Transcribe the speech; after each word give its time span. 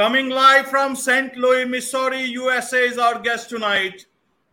Coming 0.00 0.30
live 0.30 0.68
from 0.68 0.96
St. 0.96 1.36
Louis, 1.36 1.66
Missouri, 1.66 2.22
USA 2.22 2.86
is 2.86 2.96
our 2.96 3.18
guest 3.20 3.50
tonight. 3.50 4.06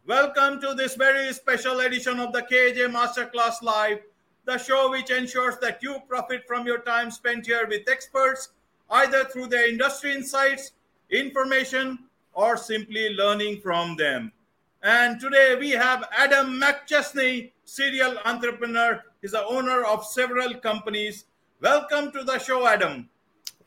Welcome 0.05 0.59
to 0.59 0.73
this 0.73 0.95
very 0.95 1.31
special 1.31 1.79
edition 1.79 2.19
of 2.19 2.33
the 2.33 2.41
KJ 2.41 2.91
Masterclass 2.91 3.61
Live, 3.61 3.99
the 4.43 4.57
show 4.57 4.91
which 4.91 5.09
ensures 5.09 5.55
that 5.59 5.81
you 5.81 5.99
profit 6.09 6.45
from 6.45 6.67
your 6.67 6.79
time 6.79 7.09
spent 7.09 7.45
here 7.45 7.65
with 7.65 7.87
experts, 7.87 8.49
either 8.89 9.23
through 9.23 9.47
their 9.47 9.69
industry 9.69 10.11
insights, 10.11 10.73
information, 11.11 11.99
or 12.33 12.57
simply 12.57 13.11
learning 13.11 13.61
from 13.61 13.95
them. 13.95 14.33
And 14.83 15.17
today 15.17 15.55
we 15.57 15.69
have 15.69 16.09
Adam 16.11 16.59
McChesney, 16.59 17.53
serial 17.63 18.17
entrepreneur. 18.25 19.01
He's 19.21 19.31
the 19.31 19.45
owner 19.45 19.85
of 19.85 20.05
several 20.05 20.55
companies. 20.55 21.23
Welcome 21.61 22.11
to 22.11 22.25
the 22.25 22.37
show, 22.37 22.67
Adam. 22.67 23.07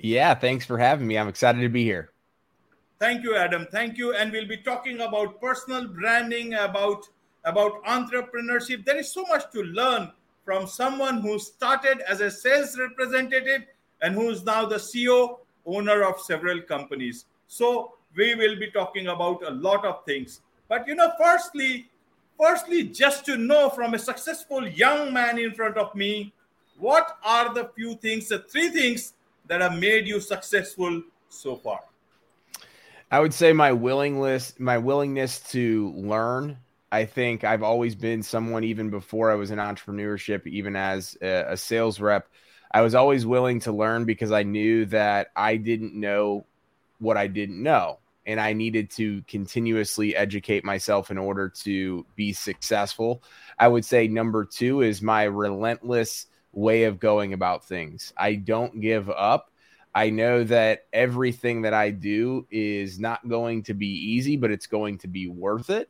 Yeah, 0.02 0.34
thanks 0.34 0.64
for 0.64 0.78
having 0.78 1.06
me. 1.06 1.18
I'm 1.18 1.28
excited 1.28 1.60
to 1.60 1.68
be 1.68 1.84
here. 1.84 2.10
Thank 2.98 3.22
you, 3.22 3.34
Adam. 3.36 3.66
Thank 3.70 3.98
you. 3.98 4.14
And 4.14 4.32
we'll 4.32 4.48
be 4.48 4.58
talking 4.58 5.00
about 5.00 5.40
personal 5.40 5.88
branding, 5.88 6.54
about 6.54 7.08
about 7.44 7.82
entrepreneurship. 7.84 8.84
There 8.84 8.98
is 8.98 9.12
so 9.12 9.24
much 9.24 9.50
to 9.52 9.62
learn 9.62 10.12
from 10.44 10.66
someone 10.66 11.20
who 11.22 11.38
started 11.38 12.02
as 12.06 12.20
a 12.20 12.30
sales 12.30 12.78
representative 12.78 13.62
and 14.02 14.14
who 14.14 14.28
is 14.28 14.44
now 14.44 14.66
the 14.66 14.76
CEO, 14.76 15.38
owner 15.64 16.02
of 16.02 16.20
several 16.20 16.60
companies. 16.60 17.24
So 17.48 17.94
we 18.14 18.34
will 18.34 18.58
be 18.58 18.70
talking 18.70 19.06
about 19.06 19.42
a 19.46 19.50
lot 19.50 19.86
of 19.86 20.04
things. 20.04 20.40
But 20.68 20.86
you 20.86 20.94
know, 20.94 21.12
firstly, 21.18 21.88
firstly, 22.38 22.84
just 22.84 23.24
to 23.26 23.36
know 23.36 23.70
from 23.70 23.94
a 23.94 23.98
successful 23.98 24.66
young 24.68 25.12
man 25.12 25.38
in 25.38 25.54
front 25.54 25.78
of 25.78 25.94
me, 25.94 26.32
what 26.78 27.18
are 27.24 27.54
the 27.54 27.70
few 27.74 27.94
things, 27.96 28.28
the 28.28 28.40
three 28.40 28.68
things 28.68 29.14
that 29.50 29.60
have 29.60 29.76
made 29.78 30.06
you 30.06 30.20
successful 30.20 31.02
so 31.28 31.56
far? 31.56 31.80
I 33.10 33.18
would 33.18 33.34
say 33.34 33.52
my 33.52 33.72
willingness, 33.72 34.54
my 34.60 34.78
willingness 34.78 35.40
to 35.50 35.92
learn. 35.96 36.56
I 36.92 37.04
think 37.04 37.42
I've 37.42 37.64
always 37.64 37.96
been 37.96 38.22
someone, 38.22 38.62
even 38.62 38.90
before 38.90 39.30
I 39.30 39.34
was 39.34 39.50
in 39.50 39.58
entrepreneurship, 39.58 40.46
even 40.46 40.76
as 40.76 41.18
a, 41.20 41.46
a 41.48 41.56
sales 41.56 42.00
rep, 42.00 42.28
I 42.70 42.82
was 42.82 42.94
always 42.94 43.26
willing 43.26 43.58
to 43.60 43.72
learn 43.72 44.04
because 44.04 44.30
I 44.30 44.44
knew 44.44 44.86
that 44.86 45.32
I 45.34 45.56
didn't 45.56 45.94
know 45.94 46.46
what 47.00 47.16
I 47.16 47.26
didn't 47.26 47.60
know. 47.60 47.98
And 48.26 48.38
I 48.38 48.52
needed 48.52 48.90
to 48.92 49.22
continuously 49.22 50.14
educate 50.14 50.64
myself 50.64 51.10
in 51.10 51.18
order 51.18 51.48
to 51.64 52.06
be 52.14 52.32
successful. 52.32 53.24
I 53.58 53.66
would 53.66 53.84
say 53.84 54.06
number 54.06 54.44
two 54.44 54.82
is 54.82 55.02
my 55.02 55.24
relentless 55.24 56.26
way 56.52 56.84
of 56.84 56.98
going 56.98 57.32
about 57.32 57.64
things. 57.64 58.12
I 58.16 58.34
don't 58.34 58.80
give 58.80 59.08
up. 59.10 59.50
I 59.94 60.10
know 60.10 60.44
that 60.44 60.86
everything 60.92 61.62
that 61.62 61.74
I 61.74 61.90
do 61.90 62.46
is 62.50 63.00
not 63.00 63.28
going 63.28 63.64
to 63.64 63.74
be 63.74 63.88
easy, 63.88 64.36
but 64.36 64.50
it's 64.50 64.66
going 64.66 64.98
to 64.98 65.08
be 65.08 65.26
worth 65.26 65.70
it. 65.70 65.88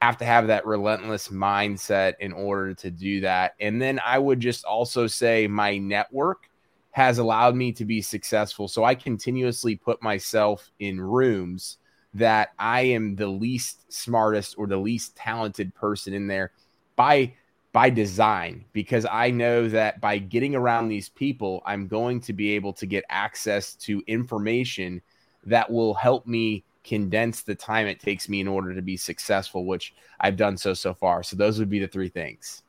I 0.00 0.06
have 0.06 0.18
to 0.18 0.24
have 0.24 0.46
that 0.48 0.66
relentless 0.66 1.28
mindset 1.28 2.14
in 2.20 2.32
order 2.32 2.74
to 2.74 2.90
do 2.90 3.20
that. 3.20 3.54
And 3.60 3.80
then 3.80 4.00
I 4.04 4.18
would 4.18 4.40
just 4.40 4.64
also 4.64 5.06
say 5.06 5.46
my 5.46 5.78
network 5.78 6.48
has 6.90 7.18
allowed 7.18 7.54
me 7.54 7.72
to 7.72 7.84
be 7.84 8.00
successful. 8.00 8.68
So 8.68 8.84
I 8.84 8.94
continuously 8.94 9.76
put 9.76 10.02
myself 10.02 10.70
in 10.78 11.00
rooms 11.00 11.78
that 12.14 12.50
I 12.58 12.82
am 12.82 13.16
the 13.16 13.26
least 13.26 13.92
smartest 13.92 14.54
or 14.56 14.66
the 14.66 14.78
least 14.78 15.14
talented 15.14 15.74
person 15.74 16.14
in 16.14 16.26
there 16.26 16.52
by 16.94 17.34
by 17.76 17.90
design 17.90 18.64
because 18.72 19.04
I 19.04 19.30
know 19.30 19.68
that 19.68 20.00
by 20.00 20.16
getting 20.16 20.54
around 20.54 20.88
these 20.88 21.10
people, 21.10 21.62
I'm 21.66 21.86
going 21.86 22.22
to 22.22 22.32
be 22.32 22.52
able 22.52 22.72
to 22.72 22.86
get 22.86 23.04
access 23.10 23.74
to 23.84 24.02
information 24.06 25.02
that 25.44 25.70
will 25.70 25.92
help 25.92 26.26
me 26.26 26.64
condense 26.84 27.42
the 27.42 27.54
time 27.54 27.86
it 27.86 28.00
takes 28.00 28.30
me 28.30 28.40
in 28.40 28.48
order 28.48 28.74
to 28.74 28.80
be 28.80 28.96
successful, 28.96 29.66
which 29.66 29.94
I've 30.20 30.38
done 30.38 30.56
so 30.56 30.72
so 30.72 30.94
far. 30.94 31.22
So 31.22 31.36
those 31.36 31.58
would 31.58 31.68
be 31.68 31.78
the 31.78 31.86
three 31.86 32.08
things. 32.08 32.62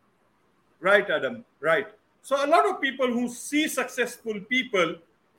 Right, 0.82 1.10
Adam. 1.10 1.46
Right. 1.62 1.88
So 2.22 2.46
a 2.46 2.46
lot 2.46 2.70
of 2.70 2.82
people 2.82 3.08
who 3.08 3.30
see 3.30 3.70
successful 3.70 4.42
people, 4.42 4.96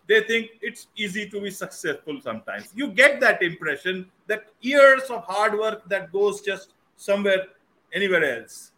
they 0.09 0.23
think 0.23 0.53
it's 0.63 0.87
easy 0.97 1.29
to 1.29 1.43
be 1.43 1.51
successful 1.51 2.23
sometimes. 2.23 2.73
You 2.75 2.89
get 2.89 3.21
that 3.21 3.43
impression 3.43 4.11
that 4.29 4.47
years 4.63 5.03
of 5.11 5.25
hard 5.25 5.59
work 5.59 5.87
that 5.91 6.11
goes 6.11 6.41
just 6.41 6.73
somewhere 6.97 7.49
anywhere 7.93 8.41
else 8.41 8.73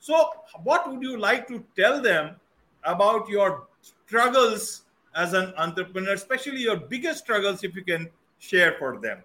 so, 0.00 0.30
what 0.62 0.90
would 0.90 1.02
you 1.02 1.18
like 1.18 1.48
to 1.48 1.64
tell 1.76 2.00
them 2.00 2.36
about 2.84 3.28
your 3.28 3.66
struggles 3.82 4.82
as 5.14 5.32
an 5.32 5.52
entrepreneur, 5.56 6.14
especially 6.14 6.60
your 6.60 6.76
biggest 6.76 7.20
struggles, 7.20 7.64
if 7.64 7.74
you 7.74 7.84
can 7.84 8.08
share 8.38 8.76
for 8.78 8.98
them? 8.98 9.22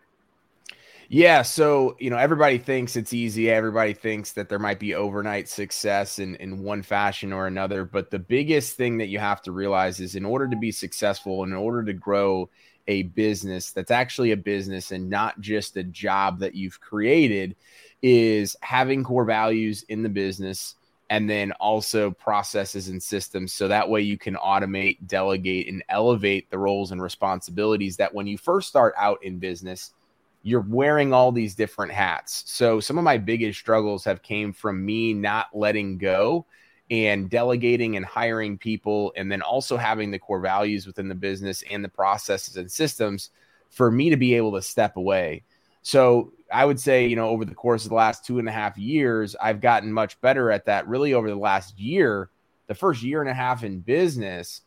Yeah, 1.09 1.41
so 1.43 1.95
you 1.99 2.09
know, 2.09 2.17
everybody 2.17 2.57
thinks 2.57 2.95
it's 2.95 3.13
easy. 3.13 3.51
Everybody 3.51 3.93
thinks 3.93 4.31
that 4.33 4.49
there 4.49 4.57
might 4.57 4.79
be 4.79 4.95
overnight 4.95 5.47
success 5.47 6.17
in 6.17 6.35
in 6.37 6.63
one 6.63 6.81
fashion 6.81 7.31
or 7.31 7.45
another. 7.45 7.85
But 7.85 8.09
the 8.09 8.19
biggest 8.19 8.75
thing 8.77 8.97
that 8.97 9.09
you 9.09 9.19
have 9.19 9.41
to 9.43 9.51
realize 9.51 9.99
is, 9.99 10.15
in 10.15 10.25
order 10.25 10.47
to 10.47 10.55
be 10.55 10.71
successful, 10.71 11.43
in 11.43 11.53
order 11.53 11.83
to 11.83 11.93
grow 11.93 12.49
a 12.87 13.03
business 13.03 13.71
that's 13.71 13.91
actually 13.91 14.31
a 14.31 14.37
business 14.37 14.91
and 14.91 15.09
not 15.09 15.39
just 15.39 15.77
a 15.77 15.83
job 15.83 16.39
that 16.39 16.55
you've 16.55 16.81
created, 16.81 17.55
is 18.03 18.55
having 18.61 19.03
core 19.03 19.25
values 19.25 19.83
in 19.87 20.03
the 20.03 20.09
business 20.09 20.75
and 21.09 21.29
then 21.29 21.51
also 21.53 22.11
processes 22.11 22.89
and 22.89 23.01
systems 23.01 23.53
so 23.53 23.67
that 23.67 23.87
way 23.87 24.01
you 24.01 24.17
can 24.17 24.35
automate, 24.35 24.97
delegate, 25.07 25.67
and 25.67 25.83
elevate 25.89 26.49
the 26.49 26.57
roles 26.57 26.91
and 26.91 27.01
responsibilities 27.01 27.97
that 27.97 28.13
when 28.13 28.27
you 28.27 28.37
first 28.37 28.67
start 28.67 28.93
out 28.97 29.23
in 29.23 29.39
business, 29.39 29.93
you're 30.41 30.65
wearing 30.67 31.13
all 31.13 31.31
these 31.31 31.55
different 31.55 31.91
hats. 31.91 32.43
So 32.47 32.79
some 32.79 32.97
of 32.97 33.03
my 33.05 33.17
biggest 33.17 33.59
struggles 33.59 34.03
have 34.03 34.21
came 34.21 34.51
from 34.51 34.85
me 34.85 35.13
not 35.13 35.47
letting 35.53 35.97
go 35.97 36.45
and 36.91 37.29
delegating 37.29 37.95
and 37.95 38.05
hiring 38.05 38.57
people 38.57 39.13
and 39.15 39.31
then 39.31 39.41
also 39.41 39.77
having 39.77 40.11
the 40.11 40.19
core 40.19 40.41
values 40.41 40.85
within 40.85 41.07
the 41.07 41.15
business 41.15 41.63
and 41.71 41.83
the 41.83 41.89
processes 41.89 42.57
and 42.57 42.69
systems 42.69 43.29
for 43.69 43.89
me 43.89 44.09
to 44.09 44.17
be 44.17 44.33
able 44.35 44.51
to 44.51 44.61
step 44.61 44.97
away. 44.97 45.43
So 45.81 46.33
I 46.53 46.65
would 46.65 46.79
say, 46.79 47.07
you 47.07 47.15
know, 47.15 47.29
over 47.29 47.45
the 47.45 47.55
course 47.55 47.83
of 47.83 47.89
the 47.89 47.95
last 47.95 48.25
two 48.25 48.39
and 48.39 48.47
a 48.47 48.51
half 48.51 48.77
years, 48.77 49.35
I've 49.41 49.59
gotten 49.59 49.91
much 49.91 50.19
better 50.21 50.51
at 50.51 50.65
that. 50.65 50.87
Really, 50.87 51.13
over 51.13 51.29
the 51.29 51.35
last 51.35 51.79
year, 51.79 52.29
the 52.67 52.75
first 52.75 53.01
year 53.01 53.21
and 53.21 53.29
a 53.29 53.33
half 53.33 53.63
in 53.63 53.79
business, 53.79 54.61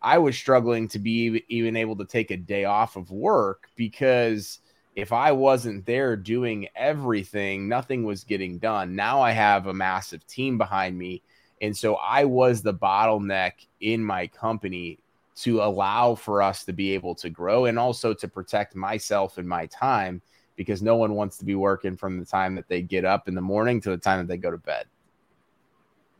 I 0.00 0.18
was 0.18 0.36
struggling 0.36 0.88
to 0.88 0.98
be 0.98 1.44
even 1.48 1.76
able 1.76 1.96
to 1.96 2.04
take 2.04 2.30
a 2.30 2.36
day 2.36 2.64
off 2.64 2.96
of 2.96 3.10
work 3.10 3.68
because 3.76 4.60
if 4.94 5.12
I 5.12 5.32
wasn't 5.32 5.86
there 5.86 6.16
doing 6.16 6.68
everything, 6.76 7.68
nothing 7.68 8.04
was 8.04 8.24
getting 8.24 8.58
done. 8.58 8.94
Now 8.94 9.20
I 9.20 9.32
have 9.32 9.66
a 9.66 9.74
massive 9.74 10.26
team 10.26 10.58
behind 10.58 10.98
me. 10.98 11.22
And 11.60 11.76
so 11.76 11.94
I 11.96 12.24
was 12.24 12.62
the 12.62 12.74
bottleneck 12.74 13.52
in 13.80 14.04
my 14.04 14.26
company 14.26 14.98
to 15.36 15.62
allow 15.62 16.14
for 16.14 16.42
us 16.42 16.64
to 16.64 16.72
be 16.72 16.92
able 16.92 17.14
to 17.16 17.30
grow 17.30 17.64
and 17.64 17.78
also 17.78 18.12
to 18.12 18.28
protect 18.28 18.74
myself 18.74 19.38
and 19.38 19.48
my 19.48 19.66
time 19.66 20.20
because 20.62 20.82
no 20.82 20.96
one 20.96 21.14
wants 21.14 21.36
to 21.38 21.44
be 21.44 21.54
working 21.54 21.96
from 21.96 22.18
the 22.18 22.24
time 22.24 22.54
that 22.54 22.68
they 22.68 22.82
get 22.82 23.04
up 23.04 23.28
in 23.28 23.34
the 23.34 23.40
morning 23.40 23.80
to 23.80 23.90
the 23.90 23.96
time 23.96 24.18
that 24.18 24.28
they 24.28 24.36
go 24.36 24.50
to 24.50 24.58
bed. 24.58 24.86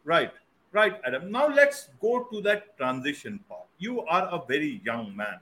Right, 0.04 0.32
right, 0.72 1.00
Adam. 1.06 1.30
Now 1.30 1.48
let's 1.48 1.90
go 2.00 2.24
to 2.32 2.40
that 2.42 2.76
transition 2.76 3.38
part. 3.48 3.66
You 3.78 4.02
are 4.02 4.26
a 4.28 4.42
very 4.46 4.80
young 4.84 5.14
man. 5.14 5.38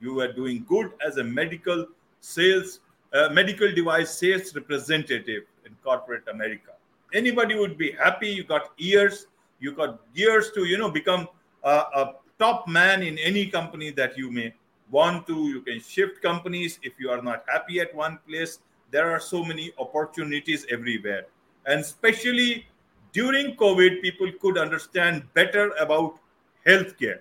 You 0.00 0.14
were 0.14 0.32
doing 0.32 0.64
good 0.66 0.92
as 1.06 1.18
a 1.18 1.24
medical 1.24 1.86
sales, 2.20 2.80
uh, 3.12 3.28
medical 3.30 3.70
device 3.72 4.10
sales 4.10 4.54
representative 4.54 5.42
in 5.66 5.76
corporate 5.84 6.24
America. 6.28 6.72
Anybody 7.12 7.58
would 7.58 7.76
be 7.76 7.92
happy. 7.92 8.28
You 8.28 8.44
got 8.44 8.72
years. 8.78 9.26
You 9.58 9.72
got 9.72 10.00
years 10.14 10.50
to 10.52 10.64
you 10.64 10.78
know 10.78 10.90
become 10.90 11.28
a, 11.62 11.70
a 11.70 12.14
top 12.38 12.66
man 12.66 13.02
in 13.02 13.18
any 13.18 13.46
company 13.46 13.90
that 13.90 14.16
you 14.16 14.30
may 14.30 14.54
want 14.90 15.26
to 15.26 15.48
you 15.48 15.60
can 15.60 15.80
shift 15.80 16.20
companies 16.22 16.78
if 16.82 16.92
you 16.98 17.10
are 17.10 17.22
not 17.22 17.44
happy 17.46 17.80
at 17.80 17.94
one 17.94 18.18
place. 18.26 18.58
There 18.90 19.10
are 19.10 19.20
so 19.20 19.44
many 19.44 19.72
opportunities 19.78 20.66
everywhere. 20.70 21.26
And 21.66 21.80
especially 21.80 22.66
during 23.12 23.56
covid 23.56 24.00
people 24.02 24.30
could 24.40 24.58
understand 24.58 25.22
better 25.34 25.72
about 25.80 26.18
healthcare. 26.66 27.20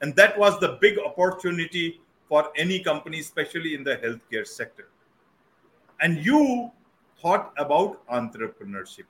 And 0.00 0.16
that 0.16 0.38
was 0.38 0.58
the 0.60 0.78
big 0.80 0.98
opportunity 0.98 2.00
for 2.28 2.50
any 2.56 2.80
company 2.80 3.20
especially 3.20 3.74
in 3.74 3.84
the 3.84 3.96
healthcare 3.96 4.46
sector. 4.46 4.88
And 6.00 6.24
you 6.24 6.70
thought 7.20 7.52
about 7.58 8.06
entrepreneurship. 8.08 9.04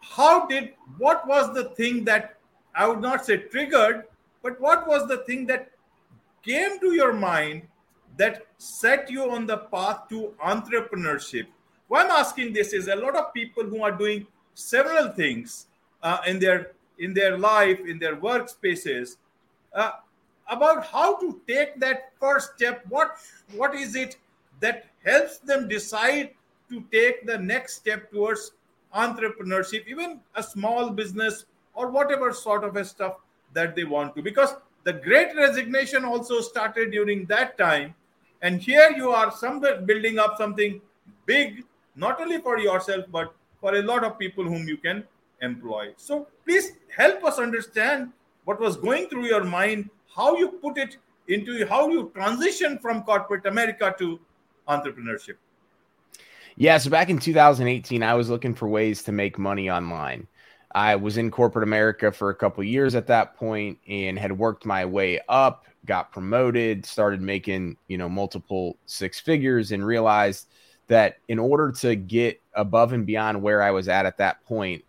How 0.00 0.46
did 0.46 0.74
what 0.98 1.26
was 1.26 1.54
the 1.54 1.64
thing 1.80 2.04
that 2.04 2.38
i 2.74 2.86
would 2.86 3.00
not 3.00 3.24
say 3.24 3.36
triggered 3.36 4.04
but 4.42 4.60
what 4.60 4.86
was 4.86 5.08
the 5.08 5.18
thing 5.28 5.46
that 5.46 5.70
came 6.44 6.78
to 6.80 6.92
your 6.92 7.12
mind 7.12 7.62
that 8.16 8.46
set 8.58 9.10
you 9.10 9.30
on 9.30 9.46
the 9.46 9.58
path 9.58 10.08
to 10.10 10.32
entrepreneurship? 10.44 11.46
Why 11.88 12.04
I'm 12.04 12.10
asking 12.10 12.52
this 12.52 12.72
is 12.72 12.88
a 12.88 12.96
lot 12.96 13.16
of 13.16 13.32
people 13.34 13.64
who 13.64 13.82
are 13.82 13.92
doing 13.92 14.26
several 14.54 15.08
things 15.08 15.66
uh, 16.02 16.18
in 16.26 16.38
their 16.38 16.72
in 16.98 17.12
their 17.12 17.36
life, 17.36 17.80
in 17.80 17.98
their 17.98 18.16
workspaces, 18.16 19.16
uh, 19.74 19.92
about 20.48 20.86
how 20.86 21.16
to 21.18 21.40
take 21.46 21.78
that 21.80 22.12
first 22.20 22.54
step. 22.56 22.84
What 22.88 23.16
what 23.52 23.74
is 23.74 23.96
it 23.96 24.16
that 24.60 24.86
helps 25.04 25.38
them 25.38 25.68
decide 25.68 26.30
to 26.70 26.82
take 26.92 27.26
the 27.26 27.38
next 27.38 27.76
step 27.76 28.10
towards 28.10 28.52
entrepreneurship, 28.94 29.86
even 29.86 30.20
a 30.36 30.42
small 30.42 30.90
business 30.90 31.44
or 31.74 31.90
whatever 31.90 32.32
sort 32.32 32.64
of 32.64 32.76
a 32.76 32.84
stuff 32.84 33.16
that 33.52 33.74
they 33.74 33.84
want 33.84 34.14
to? 34.16 34.22
Because 34.22 34.54
the 34.84 34.92
great 34.92 35.34
resignation 35.36 36.04
also 36.04 36.40
started 36.40 36.90
during 36.90 37.24
that 37.26 37.58
time. 37.58 37.94
And 38.42 38.60
here 38.60 38.90
you 38.94 39.10
are 39.10 39.30
somewhere 39.32 39.80
building 39.80 40.18
up 40.18 40.36
something 40.36 40.80
big, 41.26 41.64
not 41.96 42.20
only 42.20 42.38
for 42.38 42.58
yourself, 42.58 43.06
but 43.10 43.34
for 43.60 43.74
a 43.74 43.82
lot 43.82 44.04
of 44.04 44.18
people 44.18 44.44
whom 44.44 44.68
you 44.68 44.76
can 44.76 45.04
employ. 45.40 45.92
So 45.96 46.28
please 46.44 46.72
help 46.94 47.24
us 47.24 47.38
understand 47.38 48.12
what 48.44 48.60
was 48.60 48.76
going 48.76 49.08
through 49.08 49.26
your 49.26 49.44
mind, 49.44 49.88
how 50.14 50.36
you 50.36 50.48
put 50.48 50.76
it 50.76 50.98
into 51.28 51.66
how 51.66 51.88
you 51.88 52.12
transition 52.14 52.78
from 52.78 53.02
corporate 53.02 53.46
America 53.46 53.94
to 53.98 54.20
entrepreneurship. 54.68 55.36
Yeah, 56.56 56.78
so 56.78 56.90
back 56.90 57.08
in 57.08 57.18
2018, 57.18 58.02
I 58.02 58.14
was 58.14 58.28
looking 58.28 58.54
for 58.54 58.68
ways 58.68 59.02
to 59.04 59.12
make 59.12 59.38
money 59.38 59.70
online. 59.70 60.28
I 60.74 60.96
was 60.96 61.18
in 61.18 61.30
corporate 61.30 61.62
America 61.62 62.10
for 62.10 62.30
a 62.30 62.34
couple 62.34 62.64
years 62.64 62.96
at 62.96 63.06
that 63.06 63.36
point 63.36 63.78
and 63.86 64.18
had 64.18 64.36
worked 64.36 64.66
my 64.66 64.84
way 64.84 65.20
up, 65.28 65.66
got 65.86 66.10
promoted, 66.10 66.84
started 66.84 67.22
making, 67.22 67.76
you 67.86 67.96
know, 67.96 68.08
multiple 68.08 68.76
six 68.86 69.20
figures 69.20 69.70
and 69.70 69.86
realized 69.86 70.48
that 70.88 71.18
in 71.28 71.38
order 71.38 71.70
to 71.70 71.94
get 71.94 72.40
above 72.54 72.92
and 72.92 73.06
beyond 73.06 73.40
where 73.40 73.62
I 73.62 73.70
was 73.70 73.88
at 73.88 74.04
at 74.04 74.18
that 74.18 74.44
point, 74.44 74.84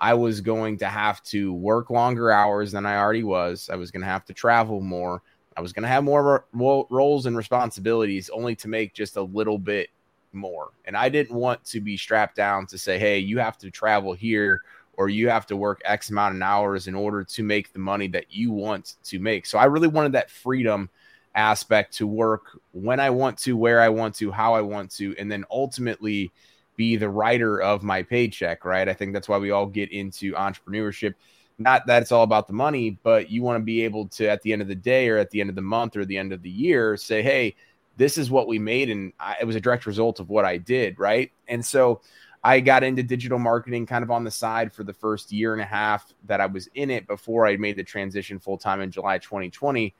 I 0.00 0.14
was 0.14 0.40
going 0.40 0.78
to 0.78 0.86
have 0.86 1.22
to 1.24 1.52
work 1.52 1.90
longer 1.90 2.32
hours 2.32 2.72
than 2.72 2.84
I 2.84 2.98
already 2.98 3.24
was. 3.24 3.70
I 3.72 3.76
was 3.76 3.90
going 3.90 4.02
to 4.02 4.08
have 4.08 4.24
to 4.26 4.34
travel 4.34 4.80
more. 4.80 5.22
I 5.56 5.60
was 5.60 5.72
going 5.72 5.82
to 5.82 5.88
have 5.88 6.04
more 6.04 6.44
roles 6.52 7.26
and 7.26 7.36
responsibilities 7.36 8.28
only 8.30 8.54
to 8.56 8.68
make 8.68 8.92
just 8.92 9.16
a 9.16 9.22
little 9.22 9.58
bit 9.58 9.88
more. 10.32 10.70
And 10.84 10.96
I 10.96 11.08
didn't 11.08 11.36
want 11.36 11.64
to 11.66 11.80
be 11.80 11.96
strapped 11.96 12.36
down 12.36 12.66
to 12.66 12.78
say, 12.78 12.98
hey, 12.98 13.18
you 13.18 13.38
have 13.38 13.58
to 13.58 13.70
travel 13.70 14.12
here 14.12 14.60
or 14.98 15.08
you 15.08 15.28
have 15.28 15.46
to 15.46 15.56
work 15.56 15.80
X 15.84 16.10
amount 16.10 16.34
of 16.34 16.42
hours 16.42 16.88
in 16.88 16.94
order 16.96 17.22
to 17.22 17.42
make 17.44 17.72
the 17.72 17.78
money 17.78 18.08
that 18.08 18.26
you 18.30 18.50
want 18.50 18.96
to 19.04 19.20
make. 19.20 19.46
So 19.46 19.56
I 19.56 19.66
really 19.66 19.86
wanted 19.86 20.12
that 20.12 20.28
freedom 20.28 20.90
aspect 21.36 21.96
to 21.98 22.06
work 22.06 22.58
when 22.72 22.98
I 22.98 23.08
want 23.10 23.38
to, 23.38 23.56
where 23.56 23.80
I 23.80 23.90
want 23.90 24.16
to, 24.16 24.32
how 24.32 24.54
I 24.54 24.60
want 24.60 24.90
to, 24.96 25.14
and 25.16 25.30
then 25.30 25.44
ultimately 25.52 26.32
be 26.74 26.96
the 26.96 27.08
writer 27.08 27.62
of 27.62 27.84
my 27.84 28.02
paycheck, 28.02 28.64
right? 28.64 28.88
I 28.88 28.92
think 28.92 29.12
that's 29.12 29.28
why 29.28 29.38
we 29.38 29.52
all 29.52 29.66
get 29.66 29.92
into 29.92 30.32
entrepreneurship. 30.32 31.14
Not 31.58 31.86
that 31.86 32.02
it's 32.02 32.12
all 32.12 32.24
about 32.24 32.48
the 32.48 32.52
money, 32.52 32.98
but 33.04 33.30
you 33.30 33.42
want 33.44 33.60
to 33.60 33.64
be 33.64 33.84
able 33.84 34.08
to, 34.08 34.28
at 34.28 34.42
the 34.42 34.52
end 34.52 34.62
of 34.62 34.68
the 34.68 34.74
day 34.74 35.08
or 35.08 35.18
at 35.18 35.30
the 35.30 35.40
end 35.40 35.48
of 35.48 35.56
the 35.56 35.62
month 35.62 35.96
or 35.96 36.04
the 36.04 36.18
end 36.18 36.32
of 36.32 36.42
the 36.42 36.50
year, 36.50 36.96
say, 36.96 37.22
hey, 37.22 37.54
this 37.96 38.18
is 38.18 38.32
what 38.32 38.48
we 38.48 38.58
made. 38.58 38.90
And 38.90 39.12
I, 39.20 39.36
it 39.40 39.44
was 39.44 39.54
a 39.54 39.60
direct 39.60 39.86
result 39.86 40.18
of 40.18 40.28
what 40.28 40.44
I 40.44 40.56
did, 40.56 40.98
right? 40.98 41.30
And 41.46 41.64
so 41.64 42.00
I 42.44 42.60
got 42.60 42.84
into 42.84 43.02
digital 43.02 43.38
marketing 43.38 43.86
kind 43.86 44.02
of 44.02 44.10
on 44.10 44.24
the 44.24 44.30
side 44.30 44.72
for 44.72 44.84
the 44.84 44.92
first 44.92 45.32
year 45.32 45.52
and 45.52 45.62
a 45.62 45.66
half 45.66 46.12
that 46.26 46.40
I 46.40 46.46
was 46.46 46.68
in 46.74 46.90
it 46.90 47.06
before 47.06 47.46
I 47.46 47.56
made 47.56 47.76
the 47.76 47.84
transition 47.84 48.38
full 48.38 48.58
time 48.58 48.80
in 48.80 48.90
July 48.90 49.18
2020 49.18 49.94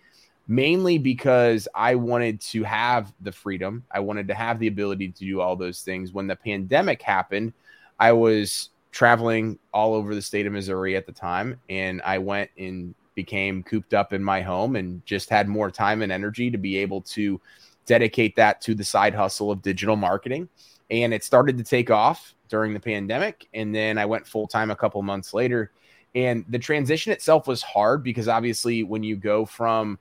mainly 0.49 0.97
because 0.97 1.69
I 1.75 1.95
wanted 1.95 2.41
to 2.41 2.65
have 2.65 3.13
the 3.21 3.31
freedom. 3.31 3.85
I 3.91 4.01
wanted 4.01 4.27
to 4.29 4.35
have 4.35 4.59
the 4.59 4.67
ability 4.67 5.09
to 5.11 5.25
do 5.25 5.41
all 5.41 5.55
those 5.55 5.83
things. 5.83 6.13
When 6.13 6.27
the 6.27 6.37
pandemic 6.37 7.03
happened, 7.03 7.53
I 8.01 8.13
was 8.13 8.71
traveling 8.91 9.59
all 9.75 9.95
over 9.95 10.15
the 10.15 10.23
state 10.23 10.47
of 10.47 10.55
Missouri 10.55 10.97
at 10.97 11.07
the 11.07 11.13
time, 11.13 11.61
and 11.69 12.01
I 12.03 12.17
went 12.17 12.51
and 12.57 12.95
became 13.15 13.63
cooped 13.63 13.93
up 13.93 14.13
in 14.13 14.25
my 14.25 14.41
home 14.41 14.77
and 14.77 15.05
just 15.05 15.29
had 15.29 15.49
more 15.49 15.71
time 15.71 16.01
and 16.03 16.11
energy 16.11 16.51
to 16.51 16.59
be 16.59 16.79
able 16.79 17.03
to 17.03 17.41
dedicate 17.85 18.35
that 18.37 18.61
to 18.63 18.75
the 18.75 18.85
side 18.85 19.15
hustle 19.15 19.51
of 19.51 19.61
digital 19.61 19.97
marketing. 19.97 20.49
And 20.91 21.13
it 21.13 21.25
started 21.25 21.59
to 21.59 21.65
take 21.65 21.91
off 21.91 22.35
during 22.49 22.73
the 22.73 22.81
pandemic. 22.81 23.49
And 23.55 23.75
then 23.75 23.99
I 23.99 24.07
went 24.07 24.27
full 24.27 24.47
time 24.47 24.71
a 24.71 24.77
couple 24.77 25.03
months 25.03 25.35
later. 25.35 25.73
And 26.15 26.45
the 26.49 26.59
transition 26.59 27.13
itself 27.13 27.47
was 27.47 27.63
hard 27.63 28.03
because 28.03 28.29
obviously, 28.29 28.83
when 28.83 29.03
you 29.03 29.17
go 29.17 29.45
from 29.45 29.99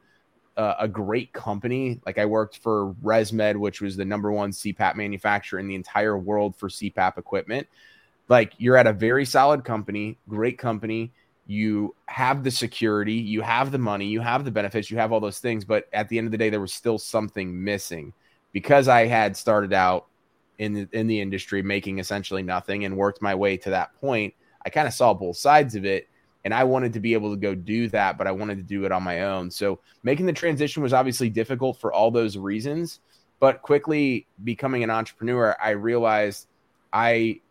uh, 0.57 0.75
a 0.79 0.87
great 0.87 1.31
company. 1.31 2.01
Like 2.05 2.17
I 2.17 2.25
worked 2.25 2.57
for 2.57 2.93
ResMed, 3.03 3.57
which 3.57 3.79
was 3.79 3.95
the 3.95 4.03
number 4.03 4.31
one 4.31 4.51
CPAP 4.51 4.95
manufacturer 4.95 5.59
in 5.59 5.67
the 5.67 5.75
entire 5.75 6.17
world 6.17 6.55
for 6.55 6.67
CPAP 6.67 7.17
equipment. 7.17 7.67
Like 8.27 8.53
you're 8.57 8.75
at 8.75 8.87
a 8.87 8.93
very 8.93 9.23
solid 9.23 9.63
company, 9.63 10.17
great 10.27 10.57
company. 10.57 11.11
You 11.45 11.95
have 12.07 12.43
the 12.43 12.51
security, 12.51 13.13
you 13.13 13.41
have 13.41 13.71
the 13.71 13.77
money, 13.77 14.05
you 14.07 14.19
have 14.19 14.43
the 14.43 14.51
benefits, 14.51 14.91
you 14.91 14.97
have 14.97 15.13
all 15.13 15.21
those 15.21 15.39
things. 15.39 15.63
But 15.63 15.87
at 15.93 16.09
the 16.09 16.17
end 16.17 16.25
of 16.27 16.31
the 16.31 16.37
day, 16.37 16.49
there 16.49 16.59
was 16.59 16.73
still 16.73 16.97
something 16.97 17.63
missing 17.63 18.11
because 18.51 18.89
I 18.89 19.05
had 19.05 19.37
started 19.37 19.71
out 19.71 20.07
in 20.59 20.73
the, 20.73 20.89
in 20.91 21.07
the 21.07 21.21
industry 21.21 21.61
making 21.61 21.99
essentially 21.99 22.43
nothing 22.43 22.85
and 22.85 22.97
worked 22.97 23.21
my 23.21 23.35
way 23.35 23.57
to 23.57 23.69
that 23.69 23.93
point. 23.99 24.33
I 24.65 24.69
kind 24.69 24.87
of 24.87 24.93
saw 24.93 25.13
both 25.13 25.37
sides 25.37 25.75
of 25.75 25.85
it 25.85 26.07
and 26.47 26.53
I 26.53 26.63
wanted 26.63 26.93
to 26.93 27.01
be 27.01 27.13
able 27.13 27.31
to 27.31 27.37
go 27.37 27.53
do 27.53 27.89
that, 27.89 28.17
but 28.17 28.25
I 28.25 28.31
wanted 28.31 28.57
to 28.57 28.63
do 28.63 28.85
it 28.85 28.91
on 28.93 29.03
my 29.03 29.23
own. 29.23 29.51
So 29.51 29.79
making 30.03 30.27
the 30.27 30.33
transition 30.33 30.81
was 30.81 30.93
obviously 30.93 31.29
difficult 31.29 31.77
for 31.77 31.91
all 31.91 32.09
those 32.09 32.37
reasons. 32.37 33.01
But 33.39 33.61
quickly 33.61 34.27
becoming 34.45 34.81
an 34.81 34.89
entrepreneur, 34.89 35.57
I 35.61 35.71
realized 35.71 36.47
I 36.93 37.41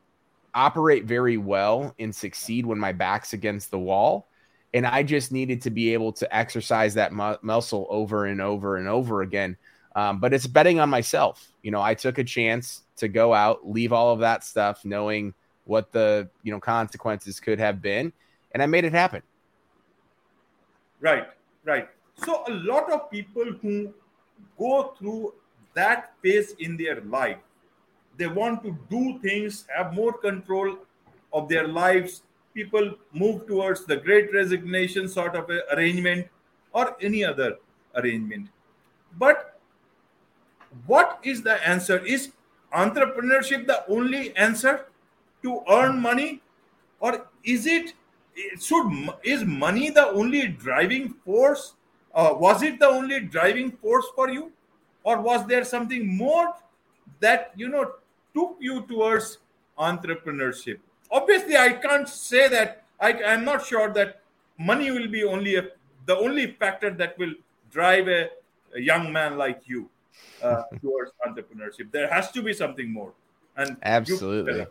operate 0.55 1.05
very 1.05 1.37
well 1.37 1.95
and 1.99 2.15
succeed 2.15 2.65
when 2.65 2.79
my 2.79 2.93
back's 2.93 3.35
against 3.35 3.71
the 3.71 3.79
wall. 3.79 4.29
And 4.73 4.87
I 4.87 5.03
just 5.03 5.31
needed 5.31 5.61
to 5.63 5.71
be 5.71 5.93
able 5.93 6.13
to 6.15 6.35
exercise 6.35 6.95
that 6.95 7.13
mu- 7.13 7.37
muscle 7.43 7.87
over 7.91 8.25
and 8.25 8.41
over 8.41 8.77
and 8.79 8.89
over 8.89 9.21
again. 9.21 9.59
Um, 9.95 10.21
but 10.21 10.33
it's 10.33 10.47
betting 10.47 10.81
on 10.81 10.89
myself. 10.89 11.47
You 11.63 11.71
know, 11.71 11.83
I 11.83 11.93
took 11.93 12.17
a 12.17 12.25
chance 12.25 12.83
to 12.97 13.09
go 13.09 13.35
out, 13.35 13.69
leave 13.69 13.93
all 13.93 14.13
of 14.13 14.21
that 14.21 14.45
stuff, 14.45 14.85
knowing 14.85 15.35
what 15.65 15.93
the 15.93 16.29
you 16.43 16.53
know 16.53 16.61
consequences 16.61 17.41
could 17.41 17.59
have 17.59 17.83
been, 17.83 18.13
and 18.53 18.63
I 18.63 18.67
made 18.67 18.85
it 18.85 18.93
happen. 18.93 19.23
Right, 21.01 21.29
right. 21.65 21.89
So 22.25 22.45
a 22.49 22.53
lot 22.53 22.91
of 22.91 23.11
people 23.11 23.53
who 23.61 23.93
go 24.59 24.95
through 24.99 25.35
that 25.75 26.15
phase 26.23 26.55
in 26.59 26.77
their 26.77 27.03
life, 27.03 27.39
they 28.17 28.27
want 28.27 28.63
to 28.65 28.77
do 28.89 29.19
things, 29.21 29.67
have 29.77 29.93
more 29.93 30.13
control 30.13 30.79
of 31.33 31.49
their 31.49 31.69
lives. 31.69 32.23
People 32.55 32.95
move 33.13 33.47
towards 33.47 33.85
the 33.85 33.97
great 33.97 34.33
resignation 34.33 35.09
sort 35.09 35.37
of 35.37 35.51
arrangement 35.73 36.27
or 36.73 36.97
any 37.03 37.23
other 37.23 37.59
arrangement. 37.95 38.49
But 39.19 39.61
what 40.87 41.21
is 41.23 41.43
the 41.43 41.67
answer? 41.67 41.99
Is 41.99 42.33
entrepreneurship 42.85 43.67
the 43.67 43.85
only 43.89 44.37
answer 44.37 44.87
to 45.43 45.63
earn 45.71 46.01
money? 46.01 46.43
Or 47.01 47.27
is 47.45 47.67
it 47.67 47.95
should 48.61 48.87
is 49.25 49.45
money 49.45 49.89
the 49.91 50.07
only 50.09 50.49
driving 50.49 51.15
force 51.25 51.73
uh, 52.17 52.33
was 52.33 52.63
it 52.63 52.79
the 52.81 52.89
only 52.89 53.21
driving 53.21 53.71
force 53.71 54.07
for 54.15 54.31
you? 54.31 54.51
Or 55.05 55.21
was 55.21 55.47
there 55.47 55.65
something 55.65 56.17
more 56.17 56.55
that 57.21 57.53
you 57.57 57.69
know 57.69 57.93
took 58.35 58.57
you 58.59 58.87
towards 58.87 59.39
entrepreneurship? 59.79 60.79
Obviously 61.11 61.57
i 61.57 61.73
can't 61.73 62.09
say 62.09 62.49
that. 62.49 62.83
I 62.99 63.13
i'm 63.31 63.45
not 63.45 63.67
sure 63.67 63.93
that 63.93 64.21
money 64.59 64.91
will 64.91 65.09
be 65.09 65.23
only 65.25 65.57
a, 65.57 65.65
the 66.07 66.17
only 66.17 66.47
factor 66.53 66.91
that 66.91 67.19
will 67.19 67.35
drive 67.71 68.09
a, 68.09 68.31
a 68.75 68.81
young 68.81 69.13
man 69.13 69.37
like 69.37 69.61
you 69.67 69.91
uh, 70.43 70.63
towards 70.81 71.13
entrepreneurship. 71.27 71.91
There 71.91 72.09
has 72.09 72.31
to 72.33 72.43
be 72.43 72.53
something 72.53 72.93
more. 72.93 73.13
And 73.57 73.77
absolutely. 73.83 74.67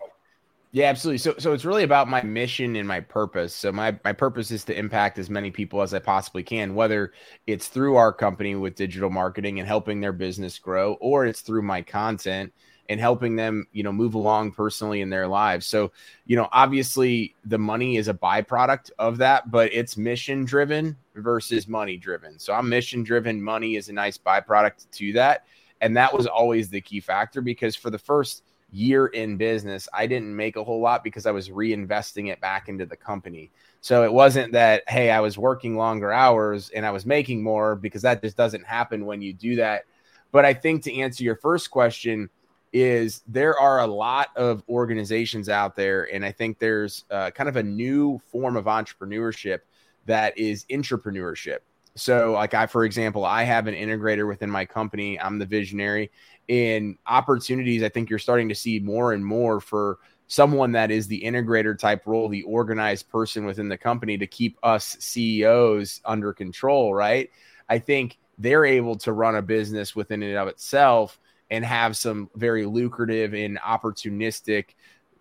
yeah, 0.71 0.89
absolutely. 0.89 1.17
So 1.17 1.35
so 1.37 1.53
it's 1.53 1.65
really 1.65 1.83
about 1.83 2.07
my 2.07 2.21
mission 2.21 2.75
and 2.75 2.87
my 2.87 2.99
purpose. 2.99 3.53
So 3.53 3.71
my 3.71 3.97
my 4.03 4.13
purpose 4.13 4.51
is 4.51 4.63
to 4.65 4.77
impact 4.77 5.17
as 5.17 5.29
many 5.29 5.51
people 5.51 5.81
as 5.81 5.93
I 5.93 5.99
possibly 5.99 6.43
can, 6.43 6.75
whether 6.75 7.13
it's 7.47 7.67
through 7.67 7.95
our 7.95 8.13
company 8.13 8.55
with 8.55 8.75
digital 8.75 9.09
marketing 9.09 9.59
and 9.59 9.67
helping 9.67 10.01
their 10.01 10.13
business 10.13 10.59
grow 10.59 10.93
or 11.01 11.25
it's 11.25 11.41
through 11.41 11.63
my 11.63 11.81
content 11.81 12.53
and 12.89 12.99
helping 12.99 13.35
them, 13.35 13.67
you 13.71 13.83
know, 13.83 13.91
move 13.91 14.13
along 14.13 14.51
personally 14.51 15.01
in 15.01 15.09
their 15.09 15.27
lives. 15.27 15.65
So, 15.65 15.91
you 16.25 16.35
know, 16.35 16.47
obviously 16.51 17.35
the 17.45 17.57
money 17.57 17.97
is 17.97 18.07
a 18.07 18.13
byproduct 18.13 18.91
of 18.99 19.17
that, 19.17 19.49
but 19.49 19.73
it's 19.73 19.97
mission 19.97 20.45
driven 20.45 20.95
versus 21.15 21.67
money 21.67 21.97
driven. 21.97 22.37
So 22.37 22.53
I'm 22.53 22.69
mission 22.69 23.03
driven, 23.03 23.41
money 23.41 23.75
is 23.75 23.89
a 23.89 23.93
nice 23.93 24.17
byproduct 24.17 24.85
to 24.91 25.13
that. 25.13 25.45
And 25.81 25.97
that 25.97 26.13
was 26.13 26.27
always 26.27 26.69
the 26.69 26.81
key 26.81 26.99
factor 26.99 27.41
because 27.41 27.75
for 27.75 27.89
the 27.89 27.99
first 27.99 28.43
year 28.71 29.07
in 29.07 29.37
business, 29.37 29.87
I 29.93 30.05
didn't 30.07 30.35
make 30.35 30.55
a 30.55 30.63
whole 30.63 30.81
lot 30.81 31.03
because 31.03 31.25
I 31.25 31.31
was 31.31 31.49
reinvesting 31.49 32.31
it 32.31 32.39
back 32.41 32.69
into 32.69 32.85
the 32.85 32.95
company. 32.95 33.51
So 33.81 34.03
it 34.03 34.11
wasn't 34.11 34.51
that, 34.53 34.83
hey, 34.87 35.11
I 35.11 35.19
was 35.19 35.37
working 35.37 35.75
longer 35.75 36.11
hours 36.11 36.69
and 36.69 36.85
I 36.85 36.91
was 36.91 37.05
making 37.05 37.43
more 37.43 37.75
because 37.75 38.01
that 38.03 38.21
just 38.21 38.37
doesn't 38.37 38.65
happen 38.65 39.05
when 39.05 39.21
you 39.21 39.33
do 39.33 39.55
that. 39.57 39.85
But 40.31 40.45
I 40.45 40.53
think 40.53 40.83
to 40.83 40.95
answer 40.95 41.23
your 41.23 41.35
first 41.35 41.71
question, 41.71 42.29
is 42.77 43.21
there 43.25 43.57
are 43.57 43.79
a 43.79 43.87
lot 43.87 44.35
of 44.35 44.61
organizations 44.67 45.47
out 45.47 45.77
there, 45.77 46.13
and 46.13 46.25
I 46.25 46.33
think 46.33 46.59
there's 46.59 47.05
uh, 47.09 47.31
kind 47.31 47.47
of 47.47 47.55
a 47.55 47.63
new 47.63 48.19
form 48.29 48.57
of 48.57 48.65
entrepreneurship 48.65 49.59
that 50.07 50.37
is 50.37 50.65
entrepreneurship. 50.65 51.59
So, 51.95 52.33
like 52.33 52.53
I, 52.53 52.67
for 52.67 52.83
example, 52.83 53.23
I 53.23 53.43
have 53.43 53.67
an 53.67 53.75
integrator 53.75 54.27
within 54.27 54.49
my 54.49 54.65
company. 54.65 55.17
I'm 55.17 55.39
the 55.39 55.45
visionary 55.45 56.11
in 56.49 56.97
opportunities. 57.07 57.81
I 57.81 57.87
think 57.87 58.09
you're 58.09 58.19
starting 58.19 58.49
to 58.49 58.55
see 58.55 58.81
more 58.81 59.13
and 59.13 59.25
more 59.25 59.61
for 59.61 59.99
someone 60.27 60.73
that 60.73 60.91
is 60.91 61.07
the 61.07 61.21
integrator 61.21 61.79
type 61.79 62.05
role, 62.05 62.27
the 62.27 62.43
organized 62.43 63.07
person 63.07 63.45
within 63.45 63.69
the 63.69 63.77
company 63.77 64.17
to 64.17 64.27
keep 64.27 64.57
us 64.63 64.97
CEOs 64.99 66.01
under 66.03 66.33
control, 66.33 66.93
right? 66.93 67.29
I 67.69 67.79
think 67.79 68.17
they're 68.37 68.65
able 68.65 68.97
to 68.97 69.13
run 69.13 69.35
a 69.35 69.41
business 69.41 69.95
within 69.95 70.21
and 70.23 70.35
of 70.35 70.49
itself 70.49 71.21
and 71.49 71.63
have 71.63 71.95
some 71.97 72.29
very 72.35 72.65
lucrative 72.65 73.33
and 73.33 73.59
opportunistic 73.59 74.69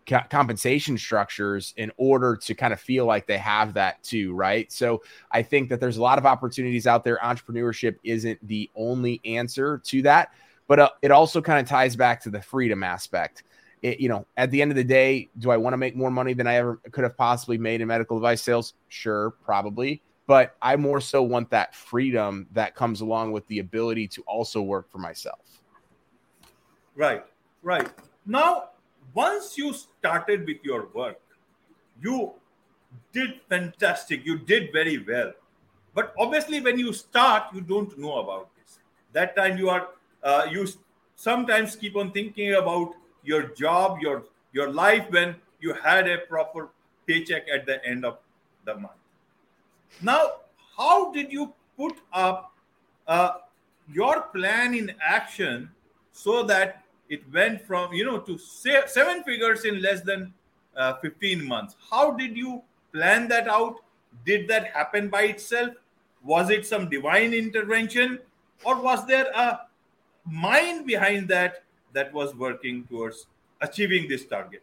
co- 0.07 0.23
compensation 0.31 0.97
structures 0.99 1.75
in 1.77 1.91
order 1.97 2.37
to 2.37 2.55
kind 2.55 2.73
of 2.73 2.81
feel 2.81 3.07
like 3.07 3.27
they 3.27 3.39
have 3.39 3.75
that 3.75 4.03
too, 4.03 4.35
right? 4.35 4.71
So 4.73 5.03
I 5.31 5.43
think 5.43 5.69
that 5.69 5.81
there's 5.81 5.97
a 5.97 6.03
lot 6.03 6.19
of 6.19 6.27
opportunities 6.27 6.87
out 6.87 7.05
there. 7.05 7.19
Entrepreneurship 7.23 7.97
isn't 8.05 8.47
the 8.47 8.71
only 8.75 9.21
answer 9.25 9.79
to 9.85 10.03
that, 10.03 10.31
but 10.67 10.79
uh, 10.81 10.91
it 11.03 11.11
also 11.11 11.41
kind 11.41 11.61
of 11.61 11.69
ties 11.69 11.97
back 11.97 12.23
to 12.23 12.31
the 12.31 12.41
freedom 12.41 12.83
aspect. 12.83 13.45
It, 13.83 14.01
you 14.01 14.09
know, 14.09 14.27
at 14.37 14.51
the 14.51 14.63
end 14.63 14.71
of 14.71 14.77
the 14.77 14.85
day, 14.85 15.29
do 15.39 15.51
I 15.51 15.59
want 15.59 15.75
to 15.75 15.79
make 15.79 15.95
more 15.95 16.11
money 16.11 16.33
than 16.33 16.47
I 16.47 16.55
ever 16.55 16.81
could 16.91 17.05
have 17.05 17.17
possibly 17.17 17.59
made 17.59 17.81
in 17.83 17.89
medical 17.89 18.19
device 18.19 18.43
sales? 18.43 18.75
Sure, 18.89 19.33
probably. 19.45 20.03
But 20.27 20.57
I 20.63 20.77
more 20.77 21.03
so 21.03 21.23
want 21.23 21.51
that 21.51 21.75
freedom 21.75 22.47
that 22.53 22.75
comes 22.75 23.03
along 23.03 23.33
with 23.33 23.47
the 23.47 23.59
ability 23.59 24.09
to 24.09 24.23
also 24.23 24.63
work 24.63 24.91
for 24.91 24.97
myself. 24.97 25.44
Right, 26.97 27.25
right. 27.63 27.89
Now, 28.27 28.71
once 29.15 29.59
you 29.59 29.73
started 29.73 30.47
with 30.47 30.59
your 30.63 30.89
work, 30.95 31.21
you 32.01 32.33
did 33.13 33.41
fantastic. 33.49 34.25
You 34.25 34.39
did 34.39 34.73
very 34.73 34.99
well. 34.99 35.33
But 35.95 36.15
obviously, 36.19 36.61
when 36.61 36.79
you 36.79 36.93
start, 36.93 37.45
you 37.55 37.61
don't 37.61 37.97
know 37.99 38.19
about 38.19 38.49
this. 38.57 38.79
That 39.13 39.37
time 39.37 39.59
you 39.59 39.71
are, 39.71 39.89
uh, 40.23 40.47
you 40.51 40.67
sometimes 41.15 41.77
keep 41.77 41.97
on 41.97 42.13
thinking 42.13 42.55
about 42.55 42.95
your 43.23 43.43
job, 43.55 43.99
your 44.01 44.25
your 44.53 44.71
life 44.71 45.07
when 45.11 45.37
you 45.61 45.75
had 45.75 46.09
a 46.09 46.19
proper 46.19 46.69
paycheck 47.07 47.47
at 47.53 47.67
the 47.67 47.85
end 47.85 48.05
of 48.05 48.19
the 48.65 48.75
month. 48.75 49.01
Now, 50.03 50.33
how 50.77 51.13
did 51.13 51.33
you 51.33 51.53
put 51.77 51.97
up 52.13 52.53
uh, 53.07 53.33
your 53.93 54.23
plan 54.23 54.75
in 54.75 54.95
action 55.01 55.71
so 56.13 56.43
that 56.45 56.84
it 57.15 57.23
went 57.33 57.65
from 57.67 57.93
you 57.93 58.05
know 58.05 58.19
to 58.29 58.39
seven 58.39 59.23
figures 59.23 59.65
in 59.65 59.81
less 59.81 60.01
than 60.03 60.33
uh, 60.77 60.95
15 60.95 61.45
months. 61.45 61.77
How 61.91 62.11
did 62.13 62.37
you 62.37 62.63
plan 62.93 63.29
that 63.29 63.49
out? 63.49 63.77
Did 64.27 64.49
that 64.49 64.67
happen 64.73 65.09
by 65.09 65.23
itself? 65.35 65.75
Was 66.23 66.51
it 66.51 66.67
some 66.67 66.89
divine 66.89 67.33
intervention? 67.35 68.19
Or 68.65 68.81
was 68.81 69.07
there 69.07 69.27
a 69.35 69.61
mind 70.25 70.87
behind 70.87 71.29
that 71.29 71.65
that 71.93 72.13
was 72.13 72.35
working 72.35 72.85
towards 72.85 73.27
achieving 73.61 74.09
this 74.09 74.27
target? 74.27 74.63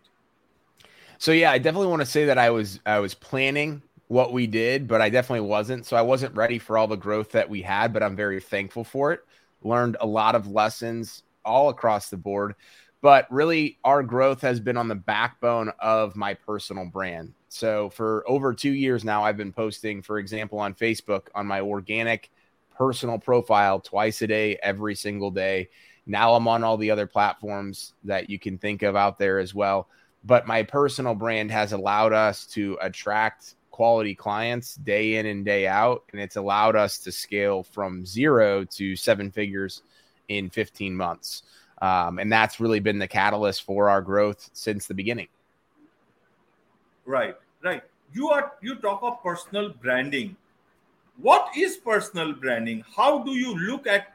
So 1.18 1.32
yeah 1.32 1.52
i 1.52 1.58
definitely 1.60 1.88
want 1.88 2.02
to 2.02 2.12
say 2.18 2.26
that 2.26 2.40
i 2.40 2.50
was 2.50 2.80
i 2.86 2.98
was 2.98 3.14
planning 3.14 3.84
what 4.08 4.34
we 4.34 4.48
did 4.48 4.88
but 4.88 5.02
i 5.02 5.10
definitely 5.10 5.48
wasn't. 5.48 5.86
So 5.86 5.96
i 5.96 6.02
wasn't 6.02 6.36
ready 6.36 6.58
for 6.58 6.78
all 6.78 6.88
the 6.88 6.96
growth 7.08 7.32
that 7.32 7.48
we 7.48 7.62
had 7.62 7.94
but 7.94 8.02
i'm 8.04 8.16
very 8.16 8.40
thankful 8.42 8.84
for 8.84 9.14
it. 9.14 9.22
Learned 9.64 9.98
a 10.02 10.08
lot 10.08 10.34
of 10.34 10.48
lessons 10.48 11.24
all 11.46 11.70
across 11.70 12.10
the 12.10 12.18
board. 12.18 12.56
But 13.02 13.32
really, 13.32 13.80
our 13.84 14.04
growth 14.04 14.42
has 14.42 14.60
been 14.60 14.78
on 14.78 14.88
the 14.88 14.96
backbone 14.96 15.72
of 15.80 16.16
my 16.16 16.36
personal 16.36 16.86
brand. 16.86 17.34
So 17.50 17.90
for 17.90 18.24
over 18.28 18.54
two 18.54 18.72
years 18.72 19.04
now, 19.04 19.24
I've 19.24 19.38
been 19.38 19.52
posting, 19.52 20.02
for 20.04 20.20
example, 20.20 20.60
on 20.60 20.76
Facebook 20.76 21.28
on 21.34 21.48
my 21.48 21.62
organic 21.62 22.30
personal 22.78 23.18
profile 23.18 23.80
twice 23.80 24.22
a 24.22 24.28
day, 24.28 24.58
every 24.62 24.96
single 24.96 25.32
day. 25.32 25.70
Now 26.06 26.34
I'm 26.34 26.48
on 26.48 26.64
all 26.64 26.78
the 26.78 26.92
other 26.92 27.08
platforms 27.08 27.94
that 28.04 28.30
you 28.30 28.40
can 28.40 28.58
think 28.58 28.84
of 28.84 28.96
out 28.96 29.18
there 29.18 29.40
as 29.40 29.54
well. 29.54 29.88
But 30.24 30.48
my 30.48 30.64
personal 30.64 31.16
brand 31.16 31.52
has 31.52 31.74
allowed 31.74 32.14
us 32.14 32.46
to 32.48 32.78
attract 32.82 33.56
quality 33.72 34.14
clients 34.14 34.76
day 34.76 35.16
in 35.16 35.26
and 35.26 35.44
day 35.44 35.68
out. 35.68 36.04
And 36.12 36.22
it's 36.22 36.36
allowed 36.36 36.76
us 36.76 37.00
to 37.00 37.12
scale 37.12 37.64
from 37.64 38.06
zero 38.06 38.64
to 38.66 38.96
seven 38.96 39.32
figures 39.32 39.82
in 40.28 40.50
15 40.50 40.96
months. 40.96 41.44
Um, 41.82 42.20
and 42.20 42.32
that's 42.32 42.60
really 42.60 42.80
been 42.80 43.00
the 43.00 43.08
catalyst 43.08 43.64
for 43.64 43.90
our 43.90 44.02
growth 44.02 44.50
since 44.54 44.86
the 44.88 44.94
beginning. 44.94 45.28
Right, 47.06 47.36
right. 47.64 47.84
You 48.14 48.30
are 48.30 48.54
you 48.62 48.76
talk 48.76 49.02
of 49.02 49.24
personal 49.24 49.70
branding. 49.70 50.36
What 51.18 51.50
is 51.58 51.78
personal 51.78 52.34
branding? 52.34 52.84
How 52.96 53.20
do 53.24 53.32
you 53.32 53.58
look 53.58 53.88
at 53.88 54.14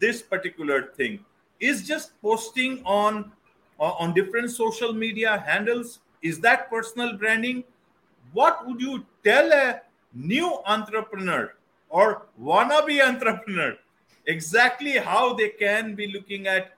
this 0.00 0.22
particular 0.22 0.90
thing? 0.96 1.24
Is 1.60 1.86
just 1.86 2.20
posting 2.20 2.82
on 2.84 3.30
on 3.78 4.14
different 4.14 4.50
social 4.50 4.92
media 4.92 5.42
handles 5.46 6.00
is 6.24 6.40
that 6.40 6.70
personal 6.70 7.16
branding? 7.18 7.62
What 8.32 8.66
would 8.66 8.80
you 8.80 9.04
tell 9.22 9.52
a 9.52 9.82
new 10.14 10.58
entrepreneur 10.66 11.54
or 11.90 12.26
wannabe 12.40 13.06
entrepreneur 13.06 13.76
exactly 14.26 14.98
how 14.98 15.34
they 15.34 15.50
can 15.50 15.94
be 15.94 16.12
looking 16.12 16.46
at 16.46 16.72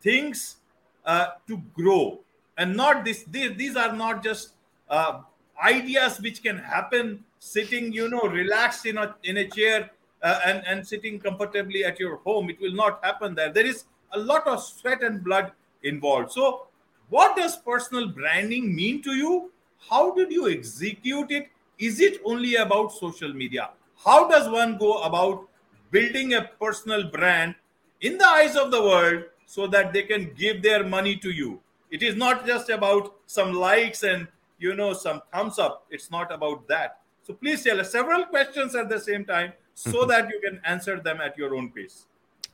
things 0.00 0.56
uh, 1.04 1.28
to 1.46 1.62
grow. 1.74 2.20
And 2.58 2.76
not 2.76 3.04
this 3.04 3.24
these, 3.24 3.56
these 3.56 3.76
are 3.76 3.92
not 3.92 4.22
just 4.22 4.52
uh, 4.88 5.20
ideas 5.62 6.20
which 6.20 6.42
can 6.42 6.58
happen 6.58 7.24
sitting 7.38 7.92
you 7.92 8.08
know 8.08 8.22
relaxed 8.22 8.84
in 8.86 8.98
a 8.98 9.14
in 9.24 9.38
a 9.38 9.48
chair 9.48 9.90
uh, 10.22 10.40
and 10.44 10.62
and 10.66 10.86
sitting 10.86 11.18
comfortably 11.18 11.84
at 11.84 11.98
your 11.98 12.16
home. 12.16 12.50
It 12.50 12.60
will 12.60 12.74
not 12.74 13.02
happen 13.04 13.34
there. 13.34 13.52
There 13.52 13.66
is 13.66 13.84
a 14.12 14.18
lot 14.18 14.46
of 14.46 14.62
sweat 14.62 15.02
and 15.02 15.22
blood 15.24 15.52
involved. 15.82 16.32
So 16.32 16.66
what 17.08 17.36
does 17.36 17.56
personal 17.56 18.08
branding 18.08 18.74
mean 18.74 19.02
to 19.02 19.12
you? 19.12 19.50
How 19.88 20.14
did 20.14 20.30
you 20.30 20.48
execute 20.48 21.30
it? 21.30 21.48
Is 21.78 22.00
it 22.00 22.20
only 22.24 22.56
about 22.56 22.92
social 22.92 23.32
media? 23.32 23.70
How 24.04 24.28
does 24.28 24.48
one 24.48 24.76
go 24.76 25.02
about 25.02 25.48
building 25.90 26.34
a 26.34 26.50
personal 26.60 27.10
brand 27.10 27.54
in 28.00 28.18
the 28.18 28.26
eyes 28.26 28.56
of 28.56 28.70
the 28.70 28.82
world 28.82 29.24
so 29.46 29.66
that 29.66 29.92
they 29.92 30.02
can 30.02 30.32
give 30.34 30.62
their 30.62 30.84
money 30.84 31.16
to 31.16 31.30
you. 31.30 31.60
It 31.90 32.02
is 32.02 32.14
not 32.16 32.46
just 32.46 32.70
about 32.70 33.14
some 33.26 33.52
likes 33.52 34.02
and 34.04 34.28
you 34.58 34.74
know 34.74 34.92
some 34.92 35.22
thumbs 35.32 35.58
up. 35.58 35.86
It's 35.90 36.10
not 36.10 36.32
about 36.32 36.68
that. 36.68 37.00
So 37.22 37.34
please 37.34 37.64
tell 37.64 37.80
us 37.80 37.90
several 37.90 38.24
questions 38.26 38.74
at 38.74 38.88
the 38.88 39.00
same 39.00 39.24
time 39.24 39.52
so 39.74 40.04
that 40.12 40.28
you 40.28 40.40
can 40.40 40.60
answer 40.64 41.00
them 41.00 41.20
at 41.20 41.36
your 41.36 41.56
own 41.56 41.70
pace. 41.70 42.06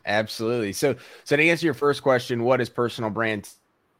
Absolutely. 0.06 0.72
So 0.72 0.96
so 1.24 1.36
to 1.36 1.42
answer 1.48 1.66
your 1.66 1.74
first 1.74 2.02
question 2.02 2.42
what 2.44 2.60
is 2.60 2.68
personal 2.68 3.10
brand? 3.10 3.50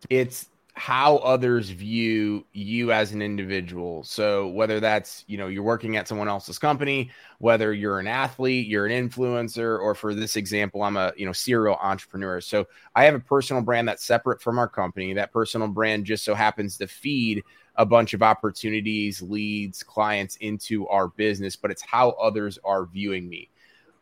It's 0.09 0.49
how 0.77 1.17
others 1.19 1.71
view 1.71 2.45
you 2.53 2.93
as 2.93 3.13
an 3.13 3.23
individual. 3.23 4.05
So 4.05 4.49
whether 4.49 4.79
that's, 4.79 5.25
you 5.27 5.39
know, 5.39 5.47
you're 5.47 5.63
working 5.63 5.97
at 5.97 6.07
someone 6.07 6.29
else's 6.29 6.59
company, 6.59 7.11
whether 7.39 7.73
you're 7.73 7.99
an 7.99 8.07
athlete, 8.07 8.67
you're 8.67 8.85
an 8.85 9.09
influencer, 9.09 9.81
or 9.81 9.95
for 9.95 10.15
this 10.15 10.37
example, 10.37 10.83
I'm 10.83 10.99
a, 10.99 11.15
you 11.17 11.25
know, 11.25 11.33
serial 11.33 11.79
entrepreneur. 11.81 12.43
So 12.43 12.67
I 12.95 13.05
have 13.05 13.15
a 13.15 13.21
personal 13.21 13.63
brand 13.63 13.89
that's 13.89 14.05
separate 14.05 14.43
from 14.43 14.59
our 14.59 14.69
company. 14.69 15.15
That 15.15 15.33
personal 15.33 15.69
brand 15.69 16.05
just 16.05 16.27
so 16.27 16.35
happens 16.35 16.77
to 16.77 16.87
feed 16.87 17.43
a 17.77 17.87
bunch 17.87 18.13
of 18.13 18.23
opportunities, 18.23 19.23
leads, 19.23 19.83
clients 19.83 20.37
into 20.37 20.87
our 20.89 21.09
business, 21.09 21.57
but 21.57 21.71
it's 21.71 21.83
how 21.83 22.11
others 22.11 22.59
are 22.65 22.85
viewing 22.85 23.31
me. 23.31 23.49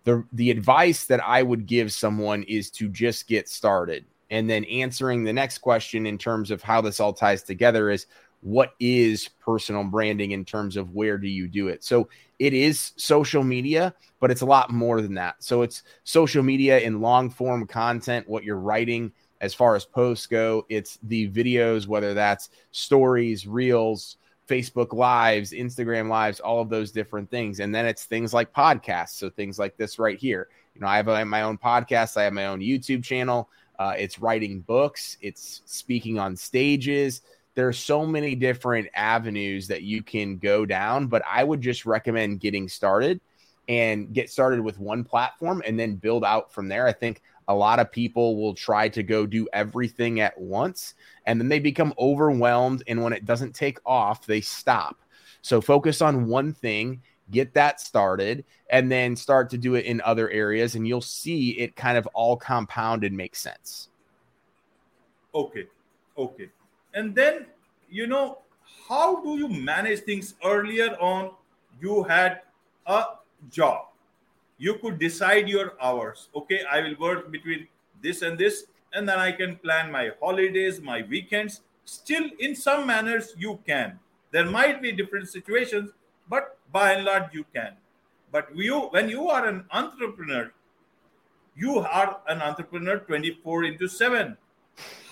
The, 0.02 0.24
the 0.32 0.50
advice 0.50 1.04
that 1.04 1.24
I 1.24 1.44
would 1.44 1.66
give 1.66 1.92
someone 1.92 2.42
is 2.42 2.68
to 2.72 2.88
just 2.88 3.28
get 3.28 3.48
started 3.48 4.04
and 4.30 4.48
then 4.48 4.64
answering 4.64 5.24
the 5.24 5.32
next 5.32 5.58
question 5.58 6.06
in 6.06 6.18
terms 6.18 6.50
of 6.50 6.62
how 6.62 6.80
this 6.80 7.00
all 7.00 7.12
ties 7.12 7.42
together 7.42 7.90
is 7.90 8.06
what 8.40 8.74
is 8.78 9.28
personal 9.40 9.84
branding 9.84 10.32
in 10.32 10.44
terms 10.44 10.76
of 10.76 10.90
where 10.90 11.16
do 11.16 11.28
you 11.28 11.48
do 11.48 11.68
it? 11.68 11.82
So 11.82 12.08
it 12.38 12.52
is 12.52 12.92
social 12.96 13.42
media 13.42 13.94
but 14.24 14.30
it's 14.30 14.40
a 14.40 14.46
lot 14.46 14.70
more 14.70 15.02
than 15.02 15.12
that. 15.14 15.36
So 15.40 15.60
it's 15.60 15.82
social 16.04 16.42
media 16.42 16.78
in 16.80 17.02
long 17.02 17.28
form 17.28 17.66
content 17.66 18.26
what 18.26 18.42
you're 18.42 18.56
writing 18.56 19.12
as 19.42 19.52
far 19.52 19.76
as 19.76 19.84
posts 19.84 20.26
go. 20.26 20.64
It's 20.70 20.98
the 21.02 21.30
videos 21.30 21.86
whether 21.86 22.14
that's 22.14 22.48
stories 22.70 23.46
reels 23.46 24.16
facebook 24.48 24.92
lives 24.92 25.52
instagram 25.52 26.08
lives 26.08 26.38
all 26.38 26.60
of 26.60 26.70
those 26.70 26.90
different 26.90 27.30
things. 27.30 27.60
And 27.60 27.74
then 27.74 27.84
it's 27.84 28.04
things 28.04 28.32
like 28.32 28.54
podcasts. 28.54 29.16
So 29.16 29.28
things 29.28 29.58
like 29.58 29.76
this 29.76 29.98
right 29.98 30.18
here. 30.18 30.48
You 30.74 30.80
know 30.80 30.86
i 30.86 30.96
have 30.96 31.06
my 31.26 31.42
own 31.42 31.58
podcast. 31.58 32.16
I 32.16 32.22
have 32.24 32.32
my 32.32 32.46
own 32.46 32.60
youtube 32.60 33.04
channel 33.04 33.50
uh, 33.78 33.94
it's 33.98 34.18
writing 34.18 34.60
books, 34.60 35.16
it's 35.20 35.62
speaking 35.66 36.18
on 36.18 36.36
stages. 36.36 37.22
There's 37.54 37.78
so 37.78 38.04
many 38.04 38.34
different 38.34 38.88
avenues 38.94 39.68
that 39.68 39.82
you 39.82 40.02
can 40.02 40.38
go 40.38 40.66
down, 40.66 41.06
but 41.06 41.22
I 41.30 41.44
would 41.44 41.60
just 41.60 41.86
recommend 41.86 42.40
getting 42.40 42.68
started 42.68 43.20
and 43.68 44.12
get 44.12 44.30
started 44.30 44.60
with 44.60 44.78
one 44.78 45.04
platform 45.04 45.62
and 45.66 45.78
then 45.78 45.94
build 45.94 46.24
out 46.24 46.52
from 46.52 46.68
there. 46.68 46.86
I 46.86 46.92
think 46.92 47.22
a 47.48 47.54
lot 47.54 47.78
of 47.78 47.92
people 47.92 48.36
will 48.36 48.54
try 48.54 48.88
to 48.88 49.02
go 49.02 49.26
do 49.26 49.46
everything 49.52 50.20
at 50.20 50.38
once 50.38 50.94
and 51.26 51.40
then 51.40 51.48
they 51.48 51.58
become 51.58 51.94
overwhelmed. 51.98 52.82
And 52.86 53.02
when 53.02 53.12
it 53.12 53.24
doesn't 53.24 53.54
take 53.54 53.78
off, 53.86 54.26
they 54.26 54.40
stop. 54.40 54.98
So 55.42 55.60
focus 55.60 56.00
on 56.00 56.26
one 56.26 56.52
thing 56.52 57.02
get 57.30 57.54
that 57.54 57.80
started, 57.80 58.44
and 58.70 58.90
then 58.90 59.16
start 59.16 59.50
to 59.50 59.58
do 59.58 59.74
it 59.74 59.84
in 59.84 60.00
other 60.02 60.30
areas. 60.30 60.74
And 60.74 60.86
you'll 60.86 61.00
see 61.00 61.50
it 61.50 61.76
kind 61.76 61.96
of 61.96 62.06
all 62.14 62.36
compound 62.36 63.04
and 63.04 63.16
make 63.16 63.36
sense. 63.36 63.88
Okay. 65.34 65.66
Okay. 66.16 66.48
And 66.94 67.14
then, 67.14 67.46
you 67.90 68.06
know, 68.06 68.38
how 68.88 69.22
do 69.22 69.38
you 69.38 69.48
manage 69.48 70.00
things 70.00 70.34
earlier 70.44 70.96
on? 71.00 71.32
You 71.80 72.02
had 72.04 72.42
a 72.86 73.04
job. 73.50 73.86
You 74.58 74.74
could 74.74 74.98
decide 74.98 75.48
your 75.48 75.74
hours. 75.82 76.28
Okay, 76.36 76.62
I 76.70 76.80
will 76.80 76.94
work 77.00 77.30
between 77.32 77.66
this 78.00 78.22
and 78.22 78.38
this, 78.38 78.66
and 78.92 79.08
then 79.08 79.18
I 79.18 79.32
can 79.32 79.56
plan 79.56 79.90
my 79.90 80.12
holidays, 80.22 80.80
my 80.80 81.02
weekends. 81.08 81.62
Still, 81.84 82.30
in 82.38 82.54
some 82.54 82.86
manners, 82.86 83.34
you 83.36 83.58
can. 83.66 83.98
There 84.30 84.44
might 84.44 84.80
be 84.80 84.92
different 84.92 85.28
situations, 85.28 85.90
but 86.28 86.58
by 86.74 86.92
and 86.92 87.04
large, 87.04 87.32
you 87.32 87.46
can. 87.54 87.72
But 88.32 88.48
you, 88.54 88.80
when 88.90 89.08
you 89.08 89.28
are 89.28 89.46
an 89.46 89.64
entrepreneur, 89.70 90.52
you 91.56 91.78
are 91.78 92.20
an 92.26 92.42
entrepreneur 92.42 92.98
24 92.98 93.64
into 93.64 93.86
7. 93.86 94.36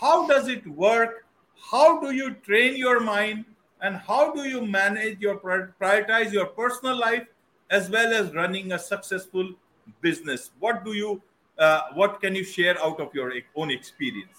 How 0.00 0.26
does 0.26 0.48
it 0.48 0.66
work? 0.66 1.24
How 1.70 2.00
do 2.00 2.10
you 2.10 2.34
train 2.46 2.76
your 2.76 2.98
mind? 2.98 3.44
And 3.80 3.96
how 3.96 4.32
do 4.32 4.42
you 4.48 4.66
manage 4.66 5.20
your 5.20 5.38
prioritize 5.38 6.32
your 6.32 6.46
personal 6.46 6.98
life 6.98 7.26
as 7.70 7.88
well 7.90 8.12
as 8.12 8.34
running 8.34 8.72
a 8.72 8.78
successful 8.78 9.54
business? 10.00 10.50
What 10.58 10.84
do 10.84 10.94
you 10.94 11.22
uh, 11.58 11.82
what 11.94 12.20
can 12.20 12.34
you 12.34 12.44
share 12.44 12.76
out 12.82 12.98
of 13.00 13.14
your 13.14 13.32
own 13.54 13.70
experience? 13.70 14.38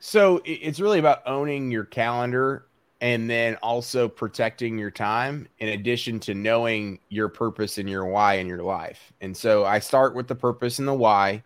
So 0.00 0.40
it's 0.44 0.80
really 0.80 1.00
about 1.00 1.22
owning 1.26 1.70
your 1.70 1.84
calendar 1.84 2.67
and 3.00 3.30
then 3.30 3.54
also 3.56 4.08
protecting 4.08 4.76
your 4.76 4.90
time 4.90 5.46
in 5.58 5.68
addition 5.68 6.18
to 6.18 6.34
knowing 6.34 6.98
your 7.08 7.28
purpose 7.28 7.78
and 7.78 7.88
your 7.88 8.06
why 8.06 8.34
in 8.34 8.46
your 8.46 8.62
life. 8.62 9.12
And 9.20 9.36
so 9.36 9.64
I 9.64 9.78
start 9.78 10.14
with 10.14 10.26
the 10.26 10.34
purpose 10.34 10.80
and 10.80 10.88
the 10.88 10.94
why 10.94 11.44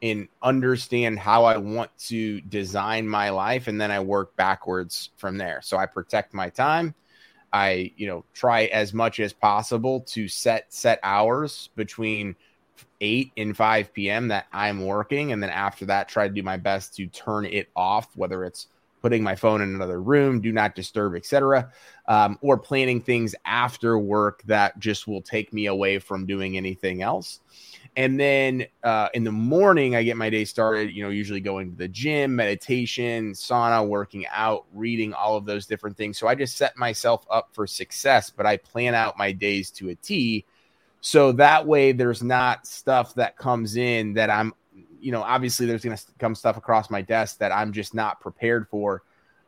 and 0.00 0.28
understand 0.42 1.18
how 1.18 1.44
I 1.44 1.58
want 1.58 1.90
to 2.08 2.40
design 2.42 3.06
my 3.06 3.30
life 3.30 3.68
and 3.68 3.80
then 3.80 3.90
I 3.90 4.00
work 4.00 4.34
backwards 4.36 5.10
from 5.16 5.36
there. 5.36 5.60
So 5.62 5.76
I 5.76 5.86
protect 5.86 6.32
my 6.32 6.48
time. 6.48 6.94
I, 7.52 7.92
you 7.96 8.06
know, 8.06 8.24
try 8.32 8.64
as 8.64 8.92
much 8.92 9.20
as 9.20 9.32
possible 9.32 10.00
to 10.08 10.26
set 10.26 10.72
set 10.72 10.98
hours 11.02 11.68
between 11.76 12.34
8 13.00 13.30
and 13.36 13.56
5 13.56 13.92
p.m. 13.92 14.28
that 14.28 14.46
I'm 14.52 14.84
working 14.84 15.32
and 15.32 15.42
then 15.42 15.50
after 15.50 15.84
that 15.86 16.08
try 16.08 16.26
to 16.26 16.34
do 16.34 16.42
my 16.42 16.56
best 16.56 16.96
to 16.96 17.06
turn 17.06 17.44
it 17.44 17.68
off 17.76 18.08
whether 18.16 18.44
it's 18.44 18.66
putting 19.04 19.22
my 19.22 19.34
phone 19.34 19.60
in 19.60 19.74
another 19.74 20.00
room, 20.00 20.40
do 20.40 20.50
not 20.50 20.74
disturb, 20.74 21.14
etc., 21.14 21.70
um, 22.08 22.38
or 22.40 22.56
planning 22.56 23.02
things 23.02 23.34
after 23.44 23.98
work 23.98 24.42
that 24.44 24.78
just 24.78 25.06
will 25.06 25.20
take 25.20 25.52
me 25.52 25.66
away 25.66 25.98
from 25.98 26.24
doing 26.24 26.56
anything 26.56 27.02
else. 27.02 27.40
And 27.96 28.18
then 28.18 28.64
uh, 28.82 29.10
in 29.12 29.22
the 29.22 29.30
morning, 29.30 29.94
I 29.94 30.02
get 30.04 30.16
my 30.16 30.30
day 30.30 30.46
started, 30.46 30.90
you 30.90 31.04
know, 31.04 31.10
usually 31.10 31.42
going 31.42 31.72
to 31.72 31.76
the 31.76 31.86
gym, 31.86 32.34
meditation, 32.34 33.32
sauna, 33.32 33.86
working 33.86 34.24
out, 34.32 34.64
reading, 34.72 35.12
all 35.12 35.36
of 35.36 35.44
those 35.44 35.66
different 35.66 35.98
things. 35.98 36.16
So 36.16 36.26
I 36.26 36.34
just 36.34 36.56
set 36.56 36.74
myself 36.78 37.26
up 37.30 37.50
for 37.52 37.66
success, 37.66 38.30
but 38.30 38.46
I 38.46 38.56
plan 38.56 38.94
out 38.94 39.18
my 39.18 39.32
days 39.32 39.70
to 39.72 39.90
a 39.90 39.94
T. 39.96 40.46
So 41.02 41.32
that 41.32 41.66
way 41.66 41.92
there's 41.92 42.22
not 42.22 42.66
stuff 42.66 43.14
that 43.16 43.36
comes 43.36 43.76
in 43.76 44.14
that 44.14 44.30
I'm 44.30 44.54
you 45.04 45.12
know, 45.12 45.22
obviously 45.22 45.66
there's 45.66 45.84
going 45.84 45.96
to 45.96 46.04
come 46.18 46.34
stuff 46.34 46.56
across 46.56 46.88
my 46.88 47.02
desk 47.02 47.38
that 47.38 47.52
I'm 47.52 47.72
just 47.72 47.94
not 47.94 48.20
prepared 48.20 48.66
for. 48.68 49.02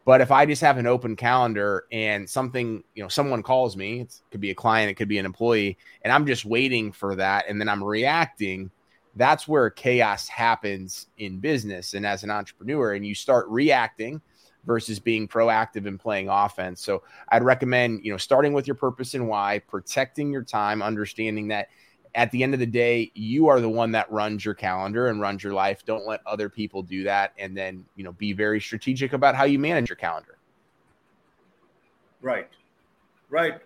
But 0.05 0.21
if 0.21 0.31
I 0.31 0.47
just 0.47 0.62
have 0.62 0.77
an 0.77 0.87
open 0.87 1.16
calendar 1.16 1.87
and 1.90 2.29
something, 2.29 2.85
you 2.95 3.03
know, 3.03 3.09
someone 3.09 3.42
calls 3.42 3.77
me, 3.77 4.03
it 4.03 4.21
could 4.31 4.40
be 4.40 4.51
a 4.51 4.55
client, 4.55 4.90
it 4.90 4.95
could 4.95 5.09
be 5.09 5.19
an 5.19 5.27
employee, 5.27 5.79
and 6.03 6.12
I'm 6.12 6.27
just 6.27 6.45
waiting 6.45 6.92
for 6.92 7.16
that 7.16 7.47
and 7.49 7.61
then 7.61 7.69
I'm 7.69 7.83
reacting, 7.83 8.71
that's 9.16 9.49
where 9.49 9.71
chaos 9.71 10.29
happens 10.29 11.09
in 11.16 11.40
business 11.40 11.95
and 11.95 12.07
as 12.07 12.23
an 12.23 12.31
entrepreneur. 12.31 12.92
And 12.92 13.05
you 13.05 13.14
start 13.14 13.49
reacting 13.49 14.21
versus 14.66 15.01
being 15.01 15.27
proactive 15.27 15.87
and 15.87 15.99
playing 15.99 16.29
offense. 16.29 16.83
So 16.83 17.03
I'd 17.31 17.42
recommend, 17.42 18.05
you 18.05 18.12
know, 18.12 18.19
starting 18.19 18.53
with 18.53 18.66
your 18.66 18.77
purpose 18.77 19.14
and 19.14 19.27
why, 19.27 19.61
protecting 19.66 20.31
your 20.31 20.42
time, 20.42 20.83
understanding 20.83 21.49
that 21.49 21.69
at 22.16 22.31
the 22.31 22.42
end 22.42 22.55
of 22.55 22.61
the 22.61 22.66
day, 22.66 23.12
you 23.14 23.46
are 23.46 23.61
the 23.61 23.68
one 23.68 23.92
that 23.92 24.11
runs 24.11 24.42
your 24.42 24.55
calendar 24.55 25.09
and 25.09 25.20
runs 25.20 25.44
your 25.44 25.52
life. 25.52 25.85
Don't 25.85 26.07
let 26.07 26.20
other 26.26 26.48
people 26.48 26.83
do 26.83 27.05
that. 27.05 27.35
And 27.38 27.55
then, 27.55 27.85
you 27.94 28.05
know, 28.05 28.12
be 28.12 28.33
very 28.33 28.59
strategic 28.59 29.12
about 29.12 29.37
how 29.37 29.44
you 29.44 29.59
manage 29.59 29.90
your 29.90 29.96
calendar. 29.96 30.38
Right. 32.22 32.48
Right, 33.29 33.61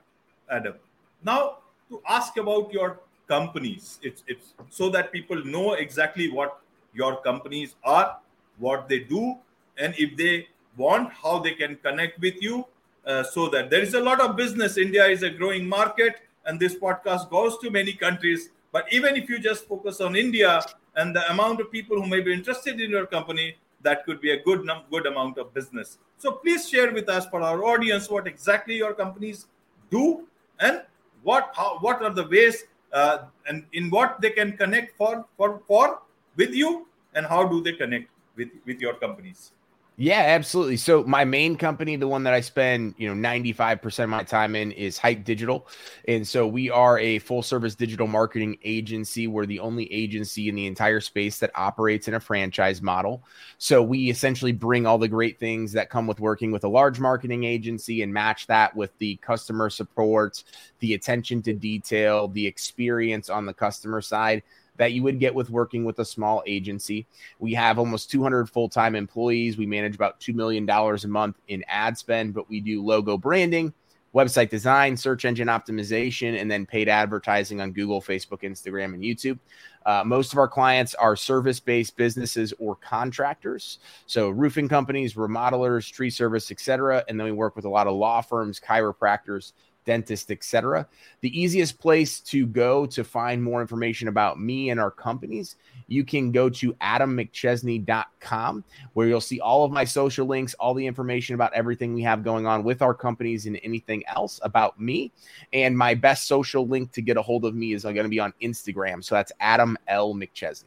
Adam. 0.51 0.75
Now, 1.23 1.59
to 1.91 2.03
ask 2.09 2.37
about 2.39 2.73
your 2.73 3.01
companies, 3.29 4.01
it's, 4.03 4.25
it's 4.27 4.55
so 4.69 4.91
that 4.91 5.13
people 5.13 5.45
know 5.45 5.75
exactly 5.75 6.29
what 6.29 6.61
your 6.93 7.23
companies 7.23 7.77
are, 7.85 8.19
what 8.59 8.89
they 8.89 8.99
do, 8.99 9.37
and 9.79 9.95
if 9.97 10.17
they 10.17 10.49
want, 10.77 11.13
how 11.13 11.39
they 11.39 11.53
can 11.53 11.77
connect 11.77 12.21
with 12.21 12.43
you. 12.43 12.67
Uh, 13.07 13.23
so 13.23 13.49
that 13.49 13.71
there 13.71 13.81
is 13.81 13.95
a 13.95 14.01
lot 14.01 14.21
of 14.21 14.37
business. 14.37 14.77
India 14.77 15.07
is 15.07 15.23
a 15.23 15.31
growing 15.31 15.67
market 15.67 16.21
and 16.47 16.59
this 16.59 16.75
podcast 16.75 17.31
goes 17.31 17.59
to 17.59 17.71
many 17.71 17.93
countries. 17.93 18.51
But 18.73 18.93
even 18.93 19.17
if 19.17 19.29
you 19.29 19.39
just 19.39 19.67
focus 19.67 20.01
on 20.01 20.17
India 20.17 20.63
and 20.97 21.15
the 21.15 21.29
amount 21.31 21.61
of 21.61 21.71
people 21.73 22.01
who 22.01 22.09
may 22.09 22.21
be 22.21 22.33
interested 22.33 22.81
in 22.81 22.91
your 22.91 23.07
company, 23.07 23.57
that 23.83 24.05
could 24.05 24.21
be 24.21 24.31
a 24.33 24.43
good 24.43 24.65
num- 24.65 24.85
good 24.91 25.07
amount 25.07 25.39
of 25.39 25.53
business. 25.55 25.99
So 26.19 26.33
please 26.33 26.69
share 26.69 26.93
with 26.93 27.09
us 27.09 27.27
for 27.27 27.41
our 27.43 27.65
audience 27.65 28.11
what 28.11 28.27
exactly 28.27 28.77
your 28.77 28.95
companies 28.95 29.47
do 29.91 30.27
and 30.59 30.83
what 31.23 31.51
how, 31.55 31.79
what 31.81 32.03
are 32.03 32.11
the 32.11 32.29
ways 32.29 32.65
uh, 32.93 33.19
and 33.47 33.65
in 33.73 33.91
what 33.91 34.21
they 34.21 34.31
can 34.31 34.57
connect 34.57 34.97
for 34.97 35.25
for 35.37 35.63
for 35.67 36.03
with 36.37 36.53
you 36.55 36.87
and 37.15 37.27
how 37.27 37.47
do 37.47 37.63
they 37.63 37.73
connect 37.73 38.11
with 38.37 38.49
with 38.67 38.81
your 38.81 38.95
companies. 38.95 39.53
Yeah, 40.03 40.21
absolutely. 40.21 40.79
So 40.79 41.05
my 41.05 41.27
main 41.27 41.57
company, 41.57 41.95
the 41.97 42.09
one 42.09 42.23
that 42.23 42.33
I 42.33 42.41
spend, 42.41 42.95
you 42.97 43.15
know, 43.15 43.29
95% 43.29 44.05
of 44.05 44.09
my 44.09 44.23
time 44.23 44.57
in 44.57 44.73
is 44.73 44.97
Hype 44.97 45.25
Digital. 45.25 45.69
And 46.09 46.27
so 46.27 46.47
we 46.47 46.71
are 46.71 46.99
a 46.99 47.19
full 47.19 47.43
service 47.43 47.75
digital 47.75 48.07
marketing 48.07 48.57
agency. 48.65 49.27
We're 49.27 49.45
the 49.45 49.61
only 49.61 49.93
agency 49.93 50.49
in 50.49 50.55
the 50.55 50.67
entire 50.67 51.01
space 51.01 51.39
that 51.41 51.51
operates 51.55 52.09
in 52.09 52.15
a 52.15 52.21
franchise 52.21 52.81
model. 52.81 53.23
So 53.59 53.83
we 53.83 54.09
essentially 54.09 54.53
bring 54.53 54.87
all 54.87 54.97
the 54.97 55.07
great 55.07 55.39
things 55.39 55.73
that 55.73 55.91
come 55.91 56.07
with 56.07 56.19
working 56.19 56.51
with 56.51 56.65
a 56.65 56.69
large 56.69 56.99
marketing 56.99 57.45
agency 57.45 58.01
and 58.01 58.11
match 58.11 58.47
that 58.47 58.75
with 58.75 58.97
the 58.97 59.17
customer 59.17 59.69
support, 59.69 60.43
the 60.79 60.95
attention 60.95 61.43
to 61.43 61.53
detail, 61.53 62.27
the 62.27 62.47
experience 62.47 63.29
on 63.29 63.45
the 63.45 63.53
customer 63.53 64.01
side 64.01 64.43
that 64.81 64.93
you 64.95 65.03
would 65.03 65.21
get 65.21 65.35
with 65.35 65.51
working 65.51 65.85
with 65.85 65.99
a 65.99 66.05
small 66.07 66.43
agency. 66.47 67.07
We 67.39 67.53
have 67.53 67.79
almost 67.79 68.11
200 68.11 68.49
full 68.49 68.71
time 68.71 68.97
employees. 68.97 69.59
We 69.59 69.67
manage 69.67 69.95
about 69.95 70.19
$2 70.21 70.35
million 70.35 70.67
a 70.67 71.07
month 71.07 71.37
in 71.49 71.63
ad 71.69 71.99
spend, 71.99 72.33
but 72.33 72.49
we 72.49 72.61
do 72.61 72.83
logo 72.83 73.19
branding, 73.19 73.75
website 74.15 74.49
design, 74.49 74.97
search 74.97 75.27
engine 75.27 75.49
optimization, 75.49 76.41
and 76.41 76.51
then 76.51 76.65
paid 76.65 76.89
advertising 76.89 77.61
on 77.61 77.73
Google, 77.73 78.01
Facebook, 78.01 78.41
Instagram, 78.41 78.95
and 78.95 79.03
YouTube. 79.03 79.39
Uh, 79.85 80.03
most 80.03 80.33
of 80.33 80.39
our 80.39 80.49
clients 80.49 80.95
are 80.95 81.15
service 81.15 81.61
based 81.61 81.95
businesses 81.99 82.55
or 82.59 82.75
contractors. 82.77 83.81
So, 84.07 84.31
roofing 84.31 84.69
companies, 84.69 85.13
remodelers, 85.13 85.93
tree 85.93 86.11
service, 86.11 86.51
etc. 86.51 87.05
And 87.07 87.21
then 87.21 87.27
we 87.27 87.33
work 87.33 87.55
with 87.55 87.67
a 87.67 87.71
lot 87.71 87.87
of 87.87 87.97
law 87.97 88.23
firms, 88.23 88.59
chiropractors, 88.59 89.53
dentist, 89.85 90.31
etc. 90.31 90.87
The 91.21 91.41
easiest 91.41 91.79
place 91.79 92.21
to 92.21 92.47
go 92.47 92.87
to 92.87 93.05
find 93.05 93.43
more 93.43 93.61
information 93.61 94.09
about 94.09 94.41
me 94.41 94.71
and 94.71 94.79
our 94.79 94.91
companies, 94.91 95.57
you 95.89 96.05
can 96.05 96.33
go 96.33 96.49
to 96.49 96.73
adammcchesney.com 96.75 98.65
where 98.93 99.09
you'll 99.09 99.21
see 99.21 99.41
all 99.41 99.65
of 99.65 99.73
my 99.73 99.85
social 99.85 100.27
links, 100.27 100.55
all 100.55 100.75
the 100.75 100.87
information 100.87 101.35
about 101.35 101.53
everything 101.55 101.95
we 101.95 102.03
have 102.03 102.23
going 102.23 102.47
on 102.47 102.63
with 102.63 102.83
our 102.83 102.95
companies 102.95 103.47
and 103.47 103.59
anything 103.63 104.05
else 104.07 104.41
about 104.43 104.81
me. 104.81 105.11
And 105.53 105.77
my 105.77 105.95
best 105.95 106.27
social 106.27 106.67
link 106.67 106.93
to 106.93 107.03
get 107.03 107.17
a 107.17 107.23
hold 107.23 107.45
of 107.45 107.55
me 107.55 107.73
is 107.73 107.83
going 107.83 107.97
to 107.97 108.09
be 108.09 108.21
on 108.21 108.33
Instagram. 108.43 109.03
So 109.03 109.15
that's 109.15 109.33
Adam 109.41 109.77
L. 109.89 110.15
McChesney. 110.15 110.65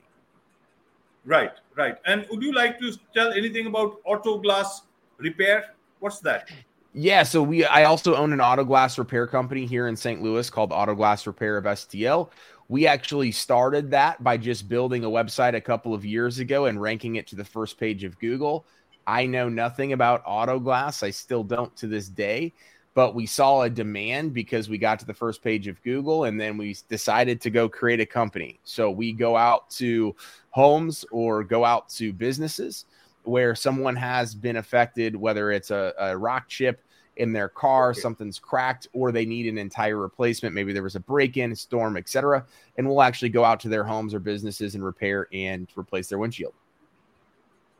Right, 1.25 1.51
right. 1.75 1.95
And 2.05 2.25
would 2.29 2.43
you 2.43 2.53
like 2.53 2.79
to 2.79 2.97
tell 3.13 3.31
anything 3.31 3.67
about 3.67 3.99
auto 4.03 4.39
glass 4.39 4.81
repair? 5.17 5.73
What's 5.99 6.19
that? 6.19 6.49
Yeah, 6.93 7.23
so 7.23 7.41
we 7.41 7.65
I 7.65 7.85
also 7.85 8.15
own 8.15 8.33
an 8.33 8.41
auto 8.41 8.63
glass 8.63 8.99
repair 8.99 9.25
company 9.25 9.65
here 9.65 9.87
in 9.87 9.95
St. 9.95 10.21
Louis 10.21 10.47
called 10.49 10.71
Auto 10.71 10.93
Glass 10.93 11.25
Repair 11.25 11.57
of 11.57 11.65
STL. 11.65 12.29
We 12.69 12.85
actually 12.85 13.31
started 13.31 13.89
that 13.91 14.23
by 14.23 14.37
just 14.37 14.69
building 14.69 15.03
a 15.03 15.09
website 15.09 15.55
a 15.55 15.61
couple 15.61 15.95
of 15.95 16.05
years 16.05 16.37
ago 16.37 16.65
and 16.65 16.79
ranking 16.79 17.15
it 17.15 17.25
to 17.27 17.35
the 17.35 17.43
first 17.43 17.79
page 17.79 18.03
of 18.03 18.19
Google. 18.19 18.65
I 19.07 19.25
know 19.25 19.49
nothing 19.49 19.93
about 19.93 20.21
auto 20.25 20.59
glass. 20.59 21.01
I 21.01 21.09
still 21.09 21.43
don't 21.43 21.75
to 21.77 21.87
this 21.87 22.07
day, 22.07 22.53
but 22.93 23.15
we 23.15 23.25
saw 23.25 23.63
a 23.63 23.69
demand 23.71 24.35
because 24.35 24.69
we 24.69 24.77
got 24.77 24.99
to 24.99 25.05
the 25.05 25.15
first 25.15 25.43
page 25.43 25.67
of 25.67 25.81
Google 25.81 26.25
and 26.25 26.39
then 26.39 26.57
we 26.57 26.77
decided 26.89 27.41
to 27.41 27.49
go 27.49 27.67
create 27.67 28.01
a 28.01 28.05
company. 28.05 28.59
So 28.63 28.91
we 28.91 29.13
go 29.13 29.35
out 29.35 29.69
to 29.71 30.15
homes 30.51 31.05
or 31.11 31.43
go 31.43 31.65
out 31.65 31.89
to 31.89 32.13
businesses 32.13 32.85
where 33.23 33.55
someone 33.55 33.95
has 33.95 34.35
been 34.35 34.57
affected, 34.57 35.15
whether 35.15 35.51
it's 35.51 35.71
a, 35.71 35.93
a 35.99 36.17
rock 36.17 36.47
chip 36.47 36.81
in 37.17 37.31
their 37.31 37.47
car, 37.47 37.91
okay. 37.91 37.99
something's 37.99 38.39
cracked, 38.39 38.87
or 38.93 39.11
they 39.11 39.25
need 39.25 39.47
an 39.47 39.57
entire 39.57 39.97
replacement. 39.97 40.55
Maybe 40.55 40.73
there 40.73 40.83
was 40.83 40.95
a 40.95 40.99
break 40.99 41.37
in, 41.37 41.55
storm, 41.55 41.95
etc. 41.97 42.45
And 42.77 42.87
we'll 42.87 43.01
actually 43.01 43.29
go 43.29 43.43
out 43.43 43.59
to 43.61 43.69
their 43.69 43.83
homes 43.83 44.13
or 44.13 44.19
businesses 44.19 44.75
and 44.75 44.83
repair 44.83 45.27
and 45.31 45.67
replace 45.75 46.07
their 46.07 46.17
windshield. 46.17 46.53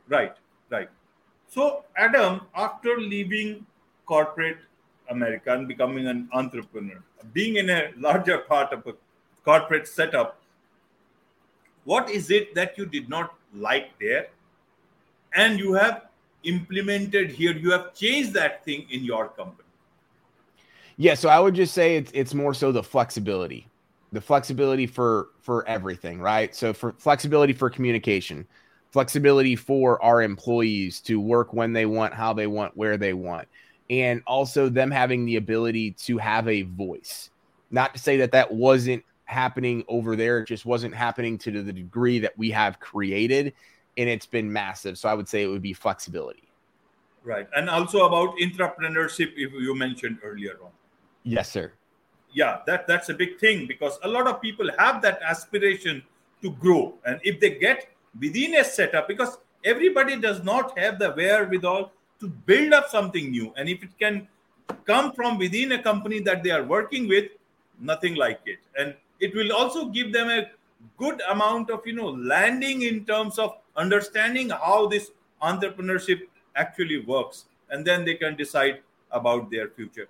Right, 0.08 0.34
right. 0.70 0.88
So, 1.48 1.84
Adam, 1.96 2.42
after 2.54 2.98
leaving 2.98 3.66
corporate 4.06 4.58
America 5.08 5.52
and 5.52 5.66
becoming 5.66 6.06
an 6.06 6.28
entrepreneur, 6.32 7.02
being 7.32 7.56
in 7.56 7.70
a 7.70 7.90
larger 7.96 8.38
part 8.38 8.72
of 8.72 8.86
a 8.86 8.94
corporate 9.44 9.88
setup, 9.88 10.40
what 11.84 12.08
is 12.08 12.30
it 12.30 12.54
that 12.54 12.78
you 12.78 12.86
did 12.86 13.08
not 13.08 13.34
like 13.54 13.90
there 13.98 14.28
and 15.34 15.58
you 15.58 15.72
have 15.74 16.02
implemented 16.44 17.30
here 17.30 17.52
you 17.52 17.70
have 17.70 17.94
changed 17.94 18.32
that 18.34 18.64
thing 18.64 18.86
in 18.90 19.02
your 19.04 19.28
company. 19.28 19.68
Yeah 20.96 21.14
so 21.14 21.28
i 21.28 21.38
would 21.38 21.54
just 21.54 21.74
say 21.74 21.96
it's 21.96 22.10
it's 22.14 22.34
more 22.34 22.54
so 22.54 22.70
the 22.72 22.82
flexibility 22.82 23.66
the 24.12 24.20
flexibility 24.20 24.86
for 24.86 25.28
for 25.40 25.66
everything 25.68 26.20
right? 26.20 26.54
So 26.54 26.72
for 26.72 26.92
flexibility 26.98 27.52
for 27.52 27.68
communication 27.68 28.46
flexibility 28.92 29.56
for 29.56 30.00
our 30.04 30.22
employees 30.22 31.00
to 31.00 31.20
work 31.20 31.52
when 31.52 31.72
they 31.72 31.84
want 31.84 32.14
how 32.14 32.32
they 32.32 32.46
want 32.46 32.76
where 32.76 32.96
they 32.96 33.12
want 33.12 33.48
and 33.90 34.22
also 34.26 34.68
them 34.68 34.90
having 34.90 35.24
the 35.24 35.36
ability 35.36 35.90
to 35.90 36.16
have 36.18 36.48
a 36.48 36.62
voice. 36.62 37.30
Not 37.70 37.94
to 37.94 38.00
say 38.00 38.18
that 38.18 38.32
that 38.32 38.52
wasn't 38.52 39.04
happening 39.24 39.84
over 39.88 40.16
there. 40.16 40.38
It 40.38 40.46
just 40.46 40.64
wasn't 40.64 40.94
happening 40.94 41.38
to 41.38 41.62
the 41.62 41.72
degree 41.72 42.20
that 42.20 42.38
we 42.38 42.50
have 42.52 42.78
created, 42.78 43.54
and 43.96 44.08
it's 44.08 44.26
been 44.26 44.52
massive. 44.52 44.98
So 44.98 45.08
I 45.08 45.14
would 45.14 45.28
say 45.28 45.42
it 45.42 45.48
would 45.48 45.62
be 45.62 45.72
flexibility. 45.72 46.48
Right, 47.22 47.48
and 47.56 47.70
also 47.70 48.04
about 48.04 48.36
entrepreneurship, 48.36 49.32
if 49.36 49.52
you 49.52 49.74
mentioned 49.74 50.18
earlier 50.22 50.58
on. 50.62 50.70
Yes, 51.22 51.50
sir. 51.50 51.72
Yeah, 52.32 52.60
that 52.66 52.86
that's 52.86 53.08
a 53.08 53.14
big 53.14 53.38
thing 53.38 53.66
because 53.66 53.98
a 54.02 54.08
lot 54.08 54.26
of 54.26 54.42
people 54.42 54.68
have 54.78 55.00
that 55.02 55.20
aspiration 55.22 56.02
to 56.42 56.50
grow, 56.50 56.94
and 57.06 57.20
if 57.22 57.40
they 57.40 57.50
get 57.50 57.88
within 58.20 58.56
a 58.56 58.64
setup, 58.64 59.08
because 59.08 59.38
everybody 59.64 60.20
does 60.20 60.42
not 60.44 60.76
have 60.78 60.98
the 60.98 61.12
wherewithal 61.12 61.92
to 62.20 62.28
build 62.28 62.74
up 62.74 62.88
something 62.88 63.30
new, 63.30 63.54
and 63.56 63.68
if 63.68 63.82
it 63.82 63.98
can 63.98 64.28
come 64.84 65.12
from 65.12 65.38
within 65.38 65.72
a 65.72 65.82
company 65.82 66.20
that 66.20 66.42
they 66.42 66.50
are 66.50 66.64
working 66.64 67.08
with, 67.08 67.30
nothing 67.80 68.16
like 68.16 68.40
it. 68.44 68.58
And 68.78 68.94
it 69.20 69.34
will 69.34 69.52
also 69.52 69.86
give 69.86 70.12
them 70.12 70.28
a 70.28 70.50
good 70.98 71.22
amount 71.30 71.70
of 71.70 71.86
you 71.86 71.94
know 71.94 72.10
landing 72.10 72.82
in 72.82 73.04
terms 73.04 73.38
of 73.38 73.56
understanding 73.76 74.50
how 74.50 74.86
this 74.86 75.10
entrepreneurship 75.42 76.22
actually 76.56 77.00
works 77.04 77.46
and 77.70 77.84
then 77.84 78.04
they 78.04 78.14
can 78.14 78.36
decide 78.36 78.80
about 79.10 79.50
their 79.50 79.68
future 79.68 80.08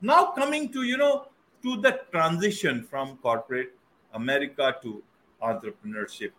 now 0.00 0.32
coming 0.32 0.70
to 0.72 0.82
you 0.82 0.96
know 0.96 1.26
to 1.62 1.76
the 1.80 2.00
transition 2.12 2.82
from 2.82 3.16
corporate 3.18 3.72
america 4.14 4.76
to 4.82 5.02
entrepreneurship 5.42 6.30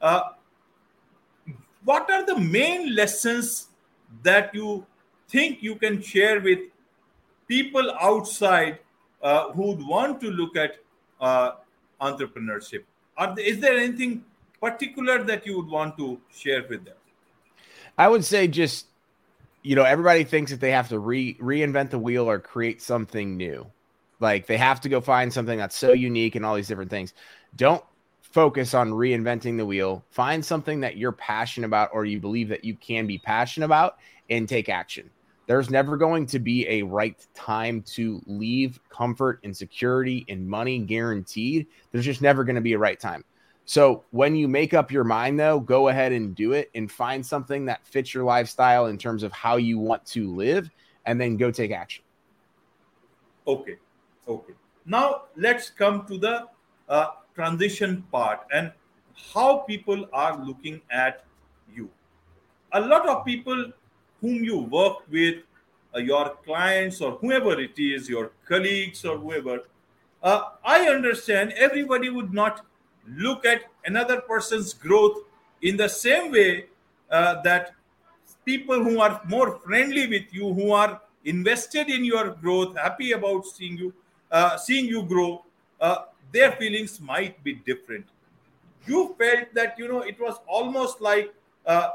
uh, 0.00 0.20
what 1.84 2.10
are 2.10 2.24
the 2.26 2.38
main 2.38 2.94
lessons 2.94 3.68
that 4.22 4.54
you 4.54 4.84
think 5.28 5.62
you 5.62 5.76
can 5.76 6.00
share 6.02 6.40
with 6.40 6.58
people 7.46 7.90
outside 8.00 8.78
uh, 9.22 9.50
who 9.52 9.72
want 9.86 10.20
to 10.20 10.30
look 10.30 10.56
at 10.56 10.76
uh, 11.20 11.52
entrepreneurship. 12.00 12.84
Is 13.36 13.60
there 13.60 13.76
anything 13.76 14.24
particular 14.60 15.22
that 15.24 15.46
you 15.46 15.56
would 15.56 15.68
want 15.68 15.96
to 15.98 16.20
share 16.30 16.64
with 16.68 16.84
them? 16.84 16.96
I 17.96 18.08
would 18.08 18.24
say 18.24 18.48
just 18.48 18.86
you 19.62 19.76
know 19.76 19.84
everybody 19.84 20.24
thinks 20.24 20.50
that 20.50 20.60
they 20.60 20.72
have 20.72 20.88
to 20.88 20.98
re 20.98 21.34
reinvent 21.34 21.90
the 21.90 21.98
wheel 21.98 22.28
or 22.28 22.38
create 22.38 22.82
something 22.82 23.36
new. 23.36 23.66
Like 24.20 24.46
they 24.46 24.56
have 24.56 24.80
to 24.82 24.88
go 24.88 25.00
find 25.00 25.32
something 25.32 25.58
that's 25.58 25.76
so 25.76 25.92
unique 25.92 26.34
and 26.34 26.44
all 26.44 26.54
these 26.54 26.68
different 26.68 26.90
things. 26.90 27.14
Don't 27.56 27.82
focus 28.20 28.74
on 28.74 28.90
reinventing 28.90 29.56
the 29.56 29.66
wheel. 29.66 30.04
Find 30.10 30.44
something 30.44 30.80
that 30.80 30.96
you're 30.96 31.12
passionate 31.12 31.66
about 31.66 31.90
or 31.92 32.04
you 32.04 32.20
believe 32.20 32.48
that 32.48 32.64
you 32.64 32.76
can 32.76 33.06
be 33.06 33.18
passionate 33.18 33.66
about 33.66 33.96
and 34.28 34.48
take 34.48 34.68
action. 34.68 35.10
There's 35.46 35.68
never 35.68 35.96
going 35.96 36.26
to 36.26 36.38
be 36.38 36.68
a 36.68 36.82
right 36.82 37.16
time 37.34 37.82
to 37.94 38.22
leave 38.26 38.78
comfort 38.88 39.40
and 39.42 39.56
security 39.56 40.24
and 40.28 40.46
money 40.46 40.78
guaranteed. 40.78 41.66
There's 41.90 42.04
just 42.04 42.22
never 42.22 42.44
going 42.44 42.54
to 42.54 42.60
be 42.60 42.74
a 42.74 42.78
right 42.78 43.00
time. 43.00 43.24
So 43.70 44.02
when 44.10 44.34
you 44.34 44.48
make 44.48 44.74
up 44.74 44.90
your 44.90 45.04
mind, 45.04 45.38
though, 45.38 45.60
go 45.60 45.90
ahead 45.90 46.10
and 46.10 46.34
do 46.34 46.54
it 46.54 46.72
and 46.74 46.90
find 46.90 47.24
something 47.24 47.66
that 47.66 47.86
fits 47.86 48.12
your 48.12 48.24
lifestyle 48.24 48.86
in 48.86 48.98
terms 48.98 49.22
of 49.22 49.30
how 49.30 49.58
you 49.58 49.78
want 49.78 50.04
to 50.06 50.34
live, 50.34 50.68
and 51.06 51.20
then 51.20 51.36
go 51.36 51.52
take 51.52 51.70
action. 51.70 52.02
Okay. 53.46 53.76
Okay. 54.26 54.54
Now 54.86 55.26
let's 55.36 55.70
come 55.70 56.04
to 56.06 56.18
the 56.18 56.48
uh, 56.88 57.10
transition 57.36 58.02
part 58.10 58.40
and 58.52 58.72
how 59.32 59.58
people 59.58 60.08
are 60.12 60.44
looking 60.44 60.80
at 60.90 61.24
you. 61.72 61.88
A 62.72 62.80
lot 62.80 63.08
of 63.08 63.24
people 63.24 63.70
whom 64.20 64.42
you 64.42 64.58
work 64.58 65.08
with, 65.08 65.44
uh, 65.94 66.00
your 66.00 66.36
clients 66.44 67.00
or 67.00 67.12
whoever 67.18 67.60
it 67.60 67.78
is, 67.78 68.08
your 68.08 68.32
colleagues 68.48 69.04
or 69.04 69.16
whoever, 69.16 69.60
uh, 70.24 70.40
I 70.64 70.88
understand 70.88 71.52
everybody 71.52 72.10
would 72.10 72.34
not 72.34 72.66
look 73.08 73.44
at 73.44 73.62
another 73.84 74.20
person's 74.20 74.72
growth 74.74 75.18
in 75.62 75.76
the 75.76 75.88
same 75.88 76.30
way 76.32 76.66
uh, 77.10 77.40
that 77.42 77.72
people 78.44 78.82
who 78.82 79.00
are 79.00 79.20
more 79.26 79.58
friendly 79.58 80.06
with 80.06 80.32
you, 80.32 80.52
who 80.52 80.72
are 80.72 81.00
invested 81.24 81.88
in 81.88 82.04
your 82.04 82.30
growth, 82.30 82.76
happy 82.76 83.12
about 83.12 83.44
seeing 83.46 83.76
you, 83.76 83.92
uh, 84.30 84.56
seeing 84.56 84.86
you 84.86 85.02
grow, 85.02 85.44
uh, 85.80 86.04
their 86.32 86.52
feelings 86.52 87.00
might 87.00 87.42
be 87.42 87.54
different. 87.54 88.06
You 88.86 89.14
felt 89.18 89.52
that 89.54 89.78
you 89.78 89.88
know 89.88 90.00
it 90.02 90.18
was 90.18 90.36
almost 90.46 91.00
like 91.00 91.34
uh, 91.66 91.90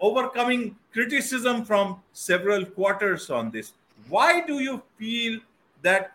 overcoming 0.00 0.76
criticism 0.92 1.64
from 1.64 2.00
several 2.12 2.64
quarters 2.64 3.30
on 3.30 3.50
this. 3.50 3.72
Why 4.08 4.40
do 4.46 4.60
you 4.60 4.82
feel 4.98 5.40
that 5.82 6.12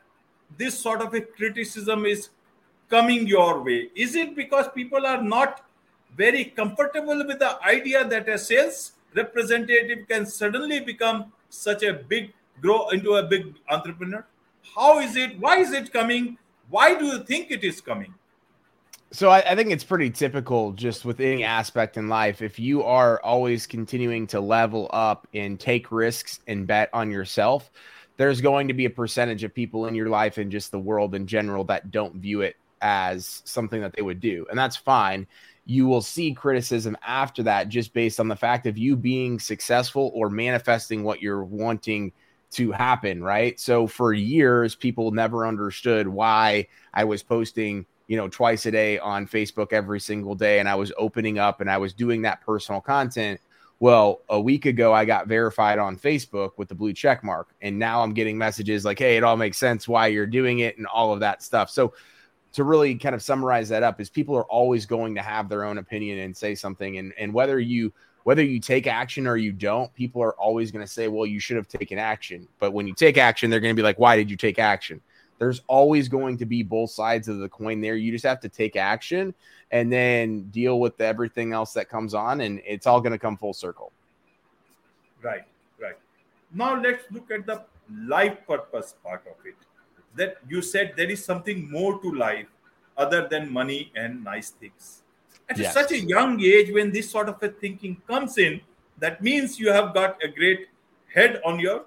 this 0.58 0.77
sort 0.77 1.01
of 1.01 1.13
a 1.13 1.21
criticism 1.21 2.06
is 2.06 2.29
coming 2.93 3.25
your 3.25 3.63
way? 3.63 3.89
Is 3.95 4.15
it 4.15 4.36
because 4.36 4.67
people 4.75 5.08
are 5.08 5.21
not 5.21 5.62
very 6.15 6.45
comfortable 6.45 7.25
with 7.25 7.39
the 7.39 7.53
idea 7.65 8.08
that 8.08 8.29
a 8.29 8.38
sales 8.38 8.91
representative 9.15 10.08
can 10.08 10.27
suddenly 10.27 10.79
become 10.79 11.32
such 11.49 11.82
a 11.82 11.93
big 11.93 12.34
grow 12.62 12.89
into 12.89 13.15
a 13.15 13.23
big 13.23 13.56
entrepreneur? 13.69 14.23
How 14.75 14.99
is 14.99 15.15
it? 15.15 15.39
Why 15.39 15.58
is 15.58 15.71
it 15.71 15.91
coming? 15.91 16.38
Why 16.69 16.93
do 16.93 17.06
you 17.06 17.23
think 17.23 17.49
it 17.49 17.63
is 17.63 17.82
coming? 17.82 18.13
So 19.12 19.29
I, 19.29 19.39
I, 19.39 19.56
think 19.56 19.71
it's 19.71 19.84
pretty 19.84 20.10
typical 20.10 20.71
just 20.71 21.06
with 21.06 21.19
any 21.19 21.43
aspect 21.43 21.97
in 21.97 22.10
life. 22.10 22.41
If 22.41 22.60
you 22.60 22.84
are 22.84 23.19
always 23.23 23.67
continuing 23.67 24.25
to 24.27 24.39
level 24.39 24.89
up 24.91 25.27
and 25.34 25.60
take 25.60 25.91
risks 25.91 26.39
and 26.47 26.65
bet 26.65 26.89
on 26.93 27.12
yourself, 27.12 27.71
there's 28.17 28.41
going 28.41 28.67
to 28.69 28.73
be 28.73 28.86
a 28.86 28.89
percentage 28.89 29.43
of 29.43 29.53
people 29.53 29.86
in 29.88 29.93
your 29.93 30.10
life 30.10 30.38
and 30.38 30.51
just 30.51 30.71
the 30.71 30.79
world 30.79 31.13
in 31.13 31.27
general 31.27 31.63
that 31.65 31.91
don't 31.91 32.15
view 32.15 32.41
it 32.41 32.56
as 32.84 33.41
something 33.46 33.82
that 33.82 33.96
they 33.96 34.04
would 34.04 34.19
do. 34.19 34.46
And 34.50 34.60
that's 34.60 34.76
fine. 34.76 35.26
You 35.65 35.88
will 35.88 36.02
see 36.02 36.34
criticism 36.34 36.96
after 37.04 37.41
that 37.43 37.69
just 37.69 37.93
based 37.93 38.19
on 38.19 38.28
the 38.28 38.36
fact 38.36 38.67
of 38.67 38.78
you 38.78 38.96
being 38.96 39.39
successful 39.39 40.12
or 40.13 40.30
manifesting 40.30 41.04
what 41.04 41.22
you're 41.22 41.43
wanting 41.43 42.12
to 42.52 42.72
happen, 42.72 43.24
right? 43.24 43.60
So 43.60 43.88
for 43.88 44.13
years, 44.13 44.76
people 44.76 45.10
never 45.10 45.48
understood 45.48 46.08
why 46.08 46.67
I 46.93 47.06
was 47.06 47.24
posting 47.24 47.88
you 48.08 48.17
know, 48.17 48.28
twice 48.28 48.65
a 48.65 48.72
day 48.72 49.00
on 49.00 49.28
Facebook 49.28 49.72
every 49.72 50.00
single 50.00 50.36
day. 50.36 50.60
And 50.60 50.67
I 50.67 50.76
was 50.76 50.91
opening 50.98 51.39
up 51.39 51.62
and 51.62 51.69
I 51.69 51.78
was 51.78 51.93
doing 51.93 52.22
that 52.24 52.41
personal 52.41 52.82
content. 52.82 53.39
Well, 53.80 54.22
a 54.30 54.39
week 54.39 54.65
ago, 54.65 54.93
I 54.93 55.04
got 55.04 55.28
verified 55.28 55.80
on 55.80 55.98
Facebook 55.98 56.52
with 56.58 56.69
the 56.69 56.76
blue 56.76 56.93
check 56.93 57.24
mark. 57.24 57.50
And 57.62 57.80
now 57.80 58.04
I'm 58.04 58.13
getting 58.13 58.38
messages 58.38 58.86
like, 58.86 59.00
hey, 59.00 59.17
it 59.17 59.24
all 59.24 59.36
makes 59.36 59.58
sense 59.58 59.88
why 59.88 60.08
you're 60.08 60.28
doing 60.28 60.60
it 60.60 60.78
and 60.78 60.88
all 60.88 61.13
of 61.13 61.19
that 61.22 61.43
stuff. 61.43 61.69
So, 61.69 61.93
to 62.54 62.63
really 62.63 62.96
kind 62.96 63.16
of 63.16 63.22
summarize 63.22 63.70
that 63.70 63.84
up, 63.84 64.00
is 64.00 64.10
people 64.10 64.36
are 64.36 64.46
always 64.46 64.86
going 64.86 65.16
to 65.16 65.22
have 65.22 65.50
their 65.50 65.63
own 65.66 65.78
opinion 65.78 66.20
and 66.20 66.36
say 66.36 66.56
something. 66.56 66.98
And, 66.98 67.13
and 67.18 67.34
whether 67.34 67.60
you, 67.60 67.92
whether 68.24 68.44
you 68.44 68.60
take 68.60 68.88
action 68.88 69.28
or 69.28 69.38
you 69.38 69.52
don't, 69.52 69.94
people 69.96 70.22
are 70.22 70.34
always 70.34 70.72
going 70.72 70.86
to 70.86 70.92
say, 70.92 71.08
well, 71.08 71.26
you 71.26 71.39
should 71.39 71.58
have 71.58 71.68
taken 71.68 71.98
action. 71.98 72.48
But 72.60 72.72
when 72.72 72.88
you 72.88 72.94
take 72.94 73.18
action, 73.18 73.50
they're 73.50 73.60
going 73.60 73.76
to 73.76 73.80
be 73.80 73.84
like, 73.84 74.00
why 74.00 74.16
did 74.16 74.32
you 74.32 74.38
take 74.38 74.60
action? 74.60 75.02
there's 75.44 75.62
always 75.68 76.08
going 76.08 76.38
to 76.38 76.46
be 76.46 76.63
both 76.63 76.92
sides 76.92 77.28
of 77.28 77.39
the 77.39 77.50
coin 77.50 77.82
there. 77.82 77.96
You 77.96 78.12
just 78.12 78.26
have 78.26 78.39
to 78.42 78.50
take 78.50 78.78
action 78.78 79.34
and 79.72 79.92
then 79.92 80.44
deal 80.52 80.80
with 80.80 81.02
everything 81.02 81.52
else 81.52 81.74
that 81.74 81.89
comes 81.89 82.13
on, 82.13 82.42
and 82.42 82.62
it's 82.66 82.88
all 82.88 83.02
going 83.02 83.12
to 83.12 83.20
come 83.20 83.36
full 83.36 83.54
circle. 83.54 83.92
Right, 85.22 85.44
right. 85.82 85.98
Now 86.54 86.80
let's 86.80 87.04
look 87.12 87.30
at 87.32 87.46
the 87.46 87.63
life 88.06 88.38
purpose 88.48 88.96
part 89.04 89.24
of 89.28 89.46
it. 89.46 89.56
That 90.15 90.38
you 90.47 90.62
said 90.62 90.93
there 90.95 91.10
is 91.10 91.23
something 91.23 91.69
more 91.71 91.99
to 91.99 92.12
life 92.12 92.47
other 92.97 93.28
than 93.28 93.52
money 93.52 93.91
and 93.95 94.23
nice 94.23 94.52
things. 94.52 95.02
At 95.49 95.58
yes. 95.58 95.73
such 95.73 95.91
a 95.91 95.99
young 95.99 96.39
age, 96.41 96.71
when 96.71 96.91
this 96.91 97.10
sort 97.10 97.30
of 97.30 97.41
a 97.41 97.49
thinking 97.49 98.02
comes 98.08 98.38
in, 98.38 98.62
that 98.99 99.21
means 99.21 99.60
you 99.60 99.71
have 99.71 99.93
got 99.93 100.23
a 100.23 100.28
great 100.28 100.67
head 101.13 101.41
on 101.43 101.60
your 101.60 101.86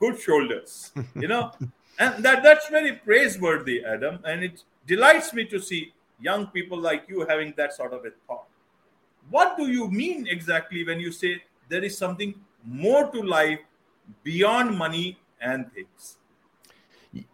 good 0.00 0.20
shoulders, 0.20 0.92
you 1.14 1.28
know, 1.28 1.52
and 1.98 2.24
that 2.24 2.42
that's 2.42 2.68
very 2.68 2.92
praiseworthy, 2.92 3.84
Adam, 3.84 4.18
and 4.24 4.42
it 4.42 4.62
delights 4.86 5.32
me 5.32 5.44
to 5.46 5.60
see 5.60 5.92
young 6.20 6.46
people 6.48 6.78
like 6.78 7.04
you 7.08 7.26
having 7.26 7.52
that 7.56 7.72
sort 7.72 7.92
of 7.92 8.04
a 8.04 8.10
thought. 8.26 8.46
What 9.30 9.56
do 9.56 9.66
you 9.66 9.90
mean 9.90 10.26
exactly 10.26 10.84
when 10.84 11.00
you 11.00 11.12
say 11.12 11.42
there 11.68 11.82
is 11.82 11.96
something 11.96 12.34
more 12.64 13.10
to 13.10 13.22
life 13.22 13.60
beyond 14.22 14.76
money 14.76 15.18
and 15.40 15.72
things? 15.72 16.16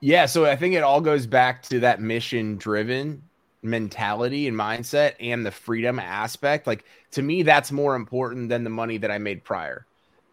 Yeah, 0.00 0.26
so 0.26 0.44
I 0.44 0.56
think 0.56 0.74
it 0.74 0.82
all 0.82 1.00
goes 1.00 1.26
back 1.26 1.62
to 1.64 1.80
that 1.80 2.00
mission 2.00 2.56
driven 2.56 3.22
mentality 3.62 4.46
and 4.48 4.56
mindset 4.56 5.14
and 5.20 5.44
the 5.44 5.50
freedom 5.50 5.98
aspect. 5.98 6.66
Like 6.66 6.84
to 7.12 7.22
me, 7.22 7.42
that's 7.42 7.72
more 7.72 7.94
important 7.94 8.48
than 8.48 8.64
the 8.64 8.70
money 8.70 8.98
that 8.98 9.10
I 9.10 9.18
made 9.18 9.44
prior 9.44 9.86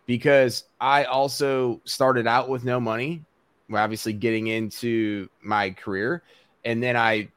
because 0.05 0.63
I 0.79 1.05
also 1.05 1.81
started 1.85 2.27
out 2.27 2.49
with 2.49 2.63
no 2.63 2.79
money, 2.79 3.23
obviously 3.73 4.13
getting 4.13 4.47
into 4.47 5.29
my 5.41 5.71
career. 5.71 6.23
And 6.65 6.81
then 6.81 6.95
I 6.97 7.29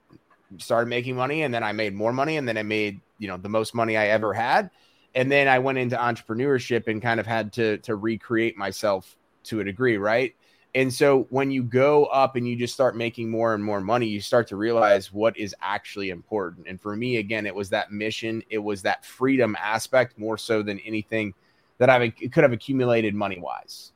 started 0.58 0.88
making 0.88 1.16
money 1.16 1.42
and 1.42 1.52
then 1.54 1.62
I 1.62 1.72
made 1.72 1.94
more 1.94 2.12
money 2.12 2.36
and 2.36 2.48
then 2.48 2.56
I 2.58 2.62
made, 2.62 3.00
you 3.18 3.28
know, 3.28 3.36
the 3.36 3.48
most 3.48 3.74
money 3.74 3.96
I 3.96 4.08
ever 4.08 4.32
had. 4.32 4.70
And 5.14 5.30
then 5.30 5.48
I 5.48 5.58
went 5.58 5.78
into 5.78 5.96
entrepreneurship 5.96 6.86
and 6.86 7.02
kind 7.02 7.20
of 7.20 7.26
had 7.26 7.52
to 7.54 7.78
to 7.78 7.96
recreate 7.96 8.56
myself 8.56 9.16
to 9.44 9.60
a 9.60 9.64
degree, 9.64 9.96
right? 9.96 10.34
And 10.74 10.92
so 10.92 11.26
when 11.30 11.50
you 11.50 11.64
go 11.64 12.04
up 12.06 12.36
and 12.36 12.46
you 12.46 12.54
just 12.54 12.74
start 12.74 12.96
making 12.96 13.28
more 13.28 13.54
and 13.54 13.64
more 13.64 13.80
money, 13.80 14.06
you 14.06 14.20
start 14.20 14.46
to 14.48 14.56
realize 14.56 15.12
what 15.12 15.36
is 15.36 15.54
actually 15.60 16.10
important. 16.10 16.68
And 16.68 16.80
for 16.80 16.94
me, 16.94 17.16
again, 17.16 17.44
it 17.44 17.54
was 17.54 17.70
that 17.70 17.90
mission, 17.90 18.42
it 18.50 18.58
was 18.58 18.82
that 18.82 19.04
freedom 19.04 19.56
aspect 19.60 20.16
more 20.16 20.38
so 20.38 20.62
than 20.62 20.78
anything 20.80 21.34
that 21.78 21.90
I 21.90 22.10
could 22.10 22.44
have 22.44 22.52
accumulated 22.52 23.14
money 23.14 23.40
wise. 23.40 23.92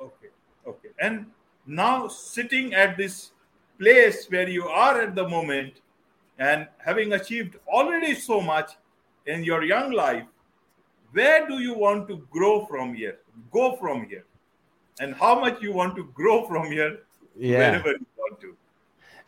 Okay. 0.00 0.28
Okay. 0.64 0.90
And 1.00 1.26
now 1.66 2.06
sitting 2.06 2.74
at 2.74 2.96
this 2.96 3.32
place 3.80 4.26
where 4.28 4.48
you 4.48 4.68
are 4.68 5.00
at 5.00 5.16
the 5.16 5.28
moment 5.28 5.80
and 6.38 6.68
having 6.78 7.14
achieved 7.14 7.56
already 7.66 8.14
so 8.14 8.40
much 8.40 8.72
in 9.26 9.42
your 9.42 9.64
young 9.64 9.90
life, 9.90 10.24
where 11.10 11.48
do 11.48 11.58
you 11.58 11.74
want 11.74 12.06
to 12.08 12.18
grow 12.30 12.64
from 12.66 12.94
here? 12.94 13.18
Go 13.50 13.74
from 13.76 14.06
here 14.06 14.24
and 15.00 15.14
how 15.14 15.38
much 15.38 15.60
you 15.62 15.72
want 15.72 15.96
to 15.96 16.04
grow 16.14 16.46
from 16.46 16.70
here 16.70 17.00
yeah. 17.36 17.58
wherever 17.58 17.90
you 17.90 18.06
want 18.16 18.40
to. 18.40 18.56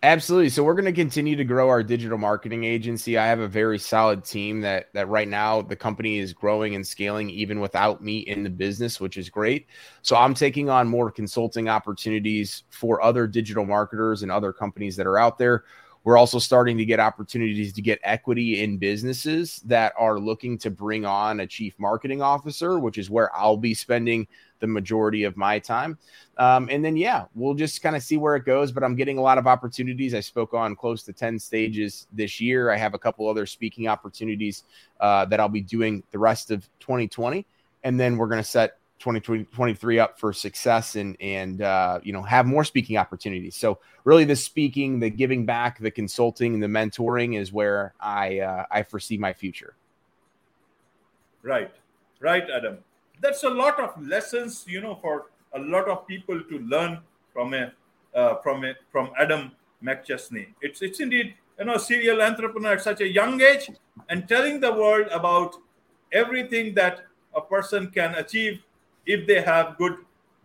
Absolutely. 0.04 0.48
So 0.48 0.62
we're 0.62 0.74
going 0.74 0.84
to 0.84 0.92
continue 0.92 1.34
to 1.34 1.42
grow 1.42 1.68
our 1.68 1.82
digital 1.82 2.18
marketing 2.18 2.62
agency. 2.62 3.18
I 3.18 3.26
have 3.26 3.40
a 3.40 3.48
very 3.48 3.80
solid 3.80 4.24
team 4.24 4.60
that 4.60 4.92
that 4.92 5.08
right 5.08 5.26
now 5.26 5.60
the 5.60 5.74
company 5.74 6.18
is 6.18 6.32
growing 6.32 6.76
and 6.76 6.86
scaling 6.86 7.28
even 7.30 7.58
without 7.58 8.00
me 8.00 8.18
in 8.18 8.44
the 8.44 8.50
business, 8.50 9.00
which 9.00 9.16
is 9.16 9.28
great. 9.28 9.66
So 10.02 10.14
I'm 10.14 10.34
taking 10.34 10.70
on 10.70 10.86
more 10.86 11.10
consulting 11.10 11.68
opportunities 11.68 12.62
for 12.70 13.02
other 13.02 13.26
digital 13.26 13.66
marketers 13.66 14.22
and 14.22 14.30
other 14.30 14.52
companies 14.52 14.94
that 14.96 15.06
are 15.06 15.18
out 15.18 15.36
there. 15.36 15.64
We're 16.08 16.16
also 16.16 16.38
starting 16.38 16.78
to 16.78 16.86
get 16.86 17.00
opportunities 17.00 17.74
to 17.74 17.82
get 17.82 18.00
equity 18.02 18.62
in 18.62 18.78
businesses 18.78 19.60
that 19.66 19.92
are 19.98 20.18
looking 20.18 20.56
to 20.56 20.70
bring 20.70 21.04
on 21.04 21.40
a 21.40 21.46
chief 21.46 21.74
marketing 21.78 22.22
officer, 22.22 22.78
which 22.78 22.96
is 22.96 23.10
where 23.10 23.30
I'll 23.36 23.58
be 23.58 23.74
spending 23.74 24.26
the 24.60 24.66
majority 24.66 25.24
of 25.24 25.36
my 25.36 25.58
time. 25.58 25.98
Um, 26.38 26.70
and 26.72 26.82
then, 26.82 26.96
yeah, 26.96 27.26
we'll 27.34 27.52
just 27.52 27.82
kind 27.82 27.94
of 27.94 28.02
see 28.02 28.16
where 28.16 28.36
it 28.36 28.46
goes. 28.46 28.72
But 28.72 28.84
I'm 28.84 28.96
getting 28.96 29.18
a 29.18 29.20
lot 29.20 29.36
of 29.36 29.46
opportunities. 29.46 30.14
I 30.14 30.20
spoke 30.20 30.54
on 30.54 30.74
close 30.76 31.02
to 31.02 31.12
10 31.12 31.38
stages 31.38 32.06
this 32.10 32.40
year. 32.40 32.70
I 32.70 32.78
have 32.78 32.94
a 32.94 32.98
couple 32.98 33.28
other 33.28 33.44
speaking 33.44 33.86
opportunities 33.86 34.64
uh, 35.00 35.26
that 35.26 35.40
I'll 35.40 35.50
be 35.50 35.60
doing 35.60 36.02
the 36.10 36.18
rest 36.18 36.50
of 36.50 36.66
2020. 36.80 37.44
And 37.84 38.00
then 38.00 38.16
we're 38.16 38.28
going 38.28 38.42
to 38.42 38.48
set 38.48 38.78
2023 38.98 39.98
up 39.98 40.18
for 40.18 40.32
success 40.32 40.96
and 40.96 41.16
and 41.20 41.62
uh, 41.62 42.00
you 42.02 42.12
know 42.12 42.22
have 42.22 42.46
more 42.46 42.64
speaking 42.64 42.96
opportunities. 42.96 43.56
So 43.56 43.78
really, 44.04 44.24
the 44.24 44.36
speaking, 44.36 45.00
the 45.00 45.10
giving 45.10 45.46
back, 45.46 45.78
the 45.78 45.90
consulting, 45.90 46.60
the 46.60 46.66
mentoring 46.66 47.38
is 47.38 47.52
where 47.52 47.94
I 48.00 48.40
uh, 48.40 48.66
I 48.70 48.82
foresee 48.82 49.18
my 49.18 49.32
future. 49.32 49.74
Right, 51.42 51.70
right, 52.20 52.44
Adam 52.50 52.78
that's 53.20 53.44
a 53.44 53.48
lot 53.48 53.80
of 53.80 53.90
lessons 54.06 54.64
you 54.68 54.80
know 54.80 54.94
for 54.96 55.26
a 55.54 55.58
lot 55.58 55.88
of 55.88 56.06
people 56.06 56.40
to 56.42 56.58
learn 56.60 56.98
from 57.32 57.54
a 57.54 57.72
uh, 58.14 58.36
from 58.36 58.64
a 58.64 58.74
from 58.90 59.10
adam 59.18 59.50
mcchesney 59.82 60.46
it's 60.60 60.82
it's 60.82 61.00
indeed 61.00 61.34
you 61.58 61.64
know 61.64 61.76
serial 61.76 62.22
entrepreneur 62.22 62.72
at 62.72 62.82
such 62.82 63.00
a 63.00 63.08
young 63.08 63.40
age 63.40 63.70
and 64.08 64.28
telling 64.28 64.60
the 64.60 64.72
world 64.72 65.06
about 65.10 65.56
everything 66.12 66.74
that 66.74 67.02
a 67.34 67.40
person 67.40 67.88
can 67.88 68.14
achieve 68.14 68.60
if 69.08 69.26
they 69.26 69.40
have 69.40 69.76
good 69.78 69.96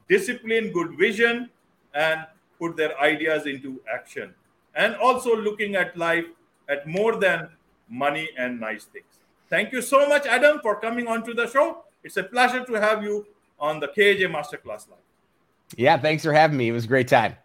discipline 0.10 0.72
good 0.72 0.98
vision 0.98 1.50
and 1.94 2.26
put 2.60 2.76
their 2.76 2.98
ideas 3.00 3.46
into 3.46 3.80
action 3.94 4.34
and 4.76 4.96
also 4.96 5.36
looking 5.36 5.76
at 5.76 5.96
life 5.98 6.26
at 6.70 6.88
more 6.88 7.16
than 7.16 7.48
money 7.90 8.30
and 8.38 8.60
nice 8.60 8.86
things 8.86 9.22
thank 9.50 9.72
you 9.72 9.82
so 9.82 10.08
much 10.10 10.26
adam 10.26 10.60
for 10.64 10.80
coming 10.80 11.08
on 11.08 11.24
to 11.24 11.34
the 11.34 11.48
show 11.56 11.84
it's 12.04 12.18
a 12.18 12.24
pleasure 12.24 12.66
to 12.66 12.74
have 12.74 13.04
you 13.04 13.26
on 13.60 13.80
the 13.80 13.88
KJ 13.88 14.30
Masterclass 14.30 14.90
Live. 14.90 15.00
Yeah, 15.78 15.98
thanks 15.98 16.24
for 16.24 16.34
having 16.34 16.58
me. 16.58 16.68
It 16.68 16.74
was 16.74 16.84
a 16.84 16.88
great 16.88 17.08
time. 17.08 17.36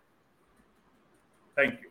Thank 1.57 1.81
you. 1.81 1.88